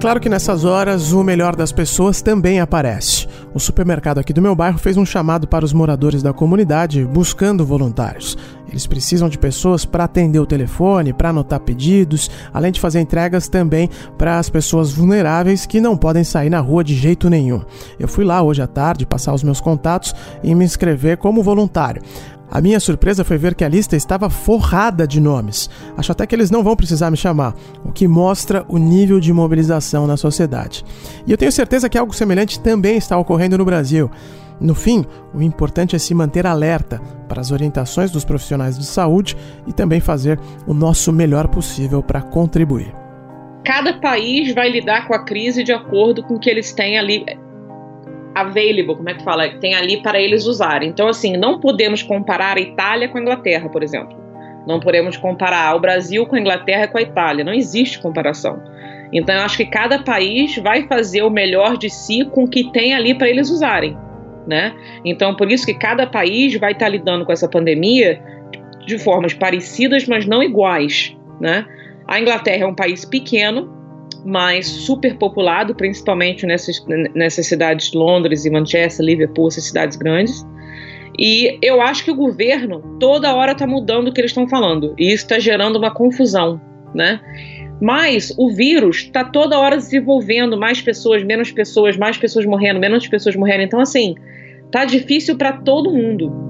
Claro 0.00 0.18
que 0.18 0.30
nessas 0.30 0.64
horas 0.64 1.12
o 1.12 1.22
melhor 1.22 1.54
das 1.54 1.70
pessoas 1.70 2.22
também 2.22 2.58
aparece. 2.58 3.28
O 3.52 3.60
supermercado 3.60 4.18
aqui 4.18 4.32
do 4.32 4.40
meu 4.40 4.54
bairro 4.56 4.78
fez 4.78 4.96
um 4.96 5.04
chamado 5.04 5.46
para 5.46 5.64
os 5.64 5.74
moradores 5.74 6.22
da 6.22 6.32
comunidade 6.32 7.04
buscando 7.04 7.66
voluntários. 7.66 8.36
Eles 8.70 8.86
precisam 8.86 9.28
de 9.28 9.36
pessoas 9.36 9.84
para 9.84 10.04
atender 10.04 10.38
o 10.38 10.46
telefone, 10.46 11.12
para 11.12 11.30
anotar 11.30 11.60
pedidos, 11.60 12.30
além 12.52 12.72
de 12.72 12.80
fazer 12.80 13.00
entregas 13.00 13.48
também 13.48 13.90
para 14.16 14.38
as 14.38 14.48
pessoas 14.48 14.92
vulneráveis 14.92 15.66
que 15.66 15.80
não 15.80 15.96
podem 15.96 16.24
sair 16.24 16.50
na 16.50 16.60
rua 16.60 16.84
de 16.84 16.94
jeito 16.94 17.28
nenhum. 17.28 17.62
Eu 17.98 18.08
fui 18.08 18.24
lá 18.24 18.40
hoje 18.42 18.62
à 18.62 18.66
tarde 18.66 19.04
passar 19.04 19.34
os 19.34 19.42
meus 19.42 19.60
contatos 19.60 20.14
e 20.42 20.54
me 20.54 20.64
inscrever 20.64 21.18
como 21.18 21.42
voluntário. 21.42 22.02
A 22.50 22.60
minha 22.60 22.80
surpresa 22.80 23.22
foi 23.22 23.38
ver 23.38 23.54
que 23.54 23.62
a 23.62 23.68
lista 23.68 23.96
estava 23.96 24.28
forrada 24.28 25.06
de 25.06 25.20
nomes. 25.20 25.70
Acho 25.96 26.10
até 26.10 26.26
que 26.26 26.34
eles 26.34 26.50
não 26.50 26.64
vão 26.64 26.74
precisar 26.74 27.08
me 27.08 27.16
chamar, 27.16 27.54
o 27.84 27.92
que 27.92 28.08
mostra 28.08 28.64
o 28.68 28.76
nível 28.76 29.20
de 29.20 29.32
mobilização 29.32 30.04
na 30.04 30.16
sociedade. 30.16 30.84
E 31.24 31.30
eu 31.30 31.38
tenho 31.38 31.52
certeza 31.52 31.88
que 31.88 31.96
algo 31.96 32.12
semelhante 32.12 32.58
também 32.58 32.96
está 32.96 33.16
ocorrendo 33.16 33.56
no 33.56 33.64
Brasil. 33.64 34.10
No 34.60 34.74
fim, 34.74 35.04
o 35.32 35.40
importante 35.40 35.96
é 35.96 35.98
se 35.98 36.14
manter 36.14 36.46
alerta 36.46 37.00
para 37.26 37.40
as 37.40 37.50
orientações 37.50 38.10
dos 38.10 38.24
profissionais 38.24 38.78
de 38.78 38.84
saúde 38.84 39.36
e 39.66 39.72
também 39.72 40.00
fazer 40.00 40.38
o 40.66 40.74
nosso 40.74 41.12
melhor 41.12 41.48
possível 41.48 42.02
para 42.02 42.20
contribuir. 42.20 42.94
Cada 43.64 43.94
país 43.94 44.54
vai 44.54 44.70
lidar 44.70 45.06
com 45.06 45.14
a 45.14 45.24
crise 45.24 45.64
de 45.64 45.72
acordo 45.72 46.22
com 46.22 46.34
o 46.34 46.38
que 46.38 46.50
eles 46.50 46.72
têm 46.72 46.98
ali 46.98 47.24
available, 48.34 48.96
como 48.96 49.08
é 49.08 49.14
que 49.14 49.24
fala? 49.24 49.48
Tem 49.60 49.74
ali 49.74 50.02
para 50.02 50.20
eles 50.20 50.46
usarem. 50.46 50.88
Então, 50.88 51.08
assim, 51.08 51.36
não 51.36 51.58
podemos 51.58 52.02
comparar 52.02 52.56
a 52.56 52.60
Itália 52.60 53.08
com 53.08 53.18
a 53.18 53.20
Inglaterra, 53.20 53.68
por 53.68 53.82
exemplo. 53.82 54.18
Não 54.66 54.78
podemos 54.78 55.16
comparar 55.16 55.74
o 55.74 55.80
Brasil 55.80 56.26
com 56.26 56.36
a 56.36 56.40
Inglaterra 56.40 56.84
e 56.84 56.88
com 56.88 56.98
a 56.98 57.02
Itália. 57.02 57.44
Não 57.44 57.52
existe 57.52 58.00
comparação. 58.00 58.62
Então, 59.12 59.34
eu 59.34 59.42
acho 59.42 59.56
que 59.56 59.66
cada 59.66 59.98
país 59.98 60.56
vai 60.58 60.86
fazer 60.86 61.22
o 61.22 61.30
melhor 61.30 61.76
de 61.76 61.90
si 61.90 62.24
com 62.24 62.44
o 62.44 62.48
que 62.48 62.70
tem 62.70 62.94
ali 62.94 63.14
para 63.14 63.28
eles 63.28 63.50
usarem. 63.50 63.96
Né? 64.46 64.74
Então, 65.04 65.34
por 65.34 65.50
isso 65.50 65.66
que 65.66 65.74
cada 65.74 66.06
país 66.06 66.58
vai 66.58 66.72
estar 66.72 66.88
lidando 66.88 67.24
com 67.24 67.32
essa 67.32 67.48
pandemia 67.48 68.20
de 68.86 68.98
formas 68.98 69.34
parecidas, 69.34 70.06
mas 70.06 70.26
não 70.26 70.42
iguais. 70.42 71.16
Né? 71.40 71.66
A 72.08 72.18
Inglaterra 72.20 72.64
é 72.64 72.66
um 72.66 72.74
país 72.74 73.04
pequeno, 73.04 73.70
mas 74.24 74.66
super 74.66 75.16
populado, 75.16 75.74
principalmente 75.74 76.46
nessas, 76.46 76.84
nessas 77.14 77.46
cidades, 77.46 77.92
Londres 77.92 78.44
e 78.44 78.50
Manchester, 78.50 79.04
Liverpool, 79.04 79.48
essas 79.48 79.64
cidades 79.64 79.96
grandes. 79.96 80.44
E 81.18 81.58
eu 81.62 81.80
acho 81.80 82.04
que 82.04 82.10
o 82.10 82.14
governo 82.14 82.96
toda 82.98 83.34
hora 83.34 83.52
está 83.52 83.66
mudando 83.66 84.08
o 84.08 84.12
que 84.12 84.20
eles 84.20 84.30
estão 84.30 84.48
falando, 84.48 84.94
e 84.98 85.12
isso 85.12 85.24
está 85.24 85.38
gerando 85.38 85.76
uma 85.76 85.90
confusão, 85.90 86.60
né? 86.94 87.20
Mas 87.80 88.32
o 88.36 88.50
vírus 88.50 88.96
está 88.98 89.24
toda 89.24 89.58
hora 89.58 89.76
desenvolvendo 89.76 90.56
mais 90.58 90.82
pessoas, 90.82 91.22
menos 91.24 91.50
pessoas, 91.50 91.96
mais 91.96 92.18
pessoas 92.18 92.44
morrendo, 92.44 92.78
menos 92.78 93.08
pessoas 93.08 93.34
morrendo. 93.36 93.62
Então, 93.62 93.80
assim, 93.80 94.14
tá 94.70 94.84
difícil 94.84 95.36
para 95.36 95.52
todo 95.52 95.90
mundo. 95.90 96.49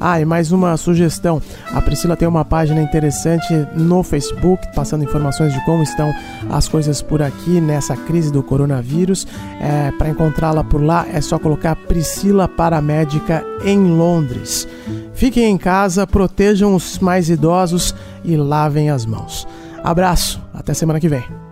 Ah, 0.00 0.20
e 0.20 0.24
mais 0.24 0.52
uma 0.52 0.76
sugestão: 0.76 1.40
a 1.72 1.80
Priscila 1.80 2.16
tem 2.16 2.28
uma 2.28 2.44
página 2.44 2.80
interessante 2.80 3.52
no 3.74 4.02
Facebook, 4.02 4.66
passando 4.74 5.04
informações 5.04 5.52
de 5.52 5.64
como 5.64 5.82
estão 5.82 6.12
as 6.50 6.68
coisas 6.68 7.02
por 7.02 7.22
aqui 7.22 7.60
nessa 7.60 7.96
crise 7.96 8.32
do 8.32 8.42
coronavírus. 8.42 9.26
É, 9.60 9.90
Para 9.92 10.08
encontrá-la 10.08 10.64
por 10.64 10.82
lá 10.82 11.06
é 11.12 11.20
só 11.20 11.38
colocar 11.38 11.76
Priscila 11.76 12.48
Paramédica 12.48 13.44
em 13.64 13.78
Londres. 13.78 14.66
Fiquem 15.14 15.50
em 15.50 15.58
casa, 15.58 16.06
protejam 16.06 16.74
os 16.74 16.98
mais 16.98 17.28
idosos 17.28 17.94
e 18.24 18.36
lavem 18.36 18.90
as 18.90 19.06
mãos. 19.06 19.46
Abraço, 19.82 20.40
até 20.52 20.74
semana 20.74 20.98
que 20.98 21.08
vem. 21.08 21.43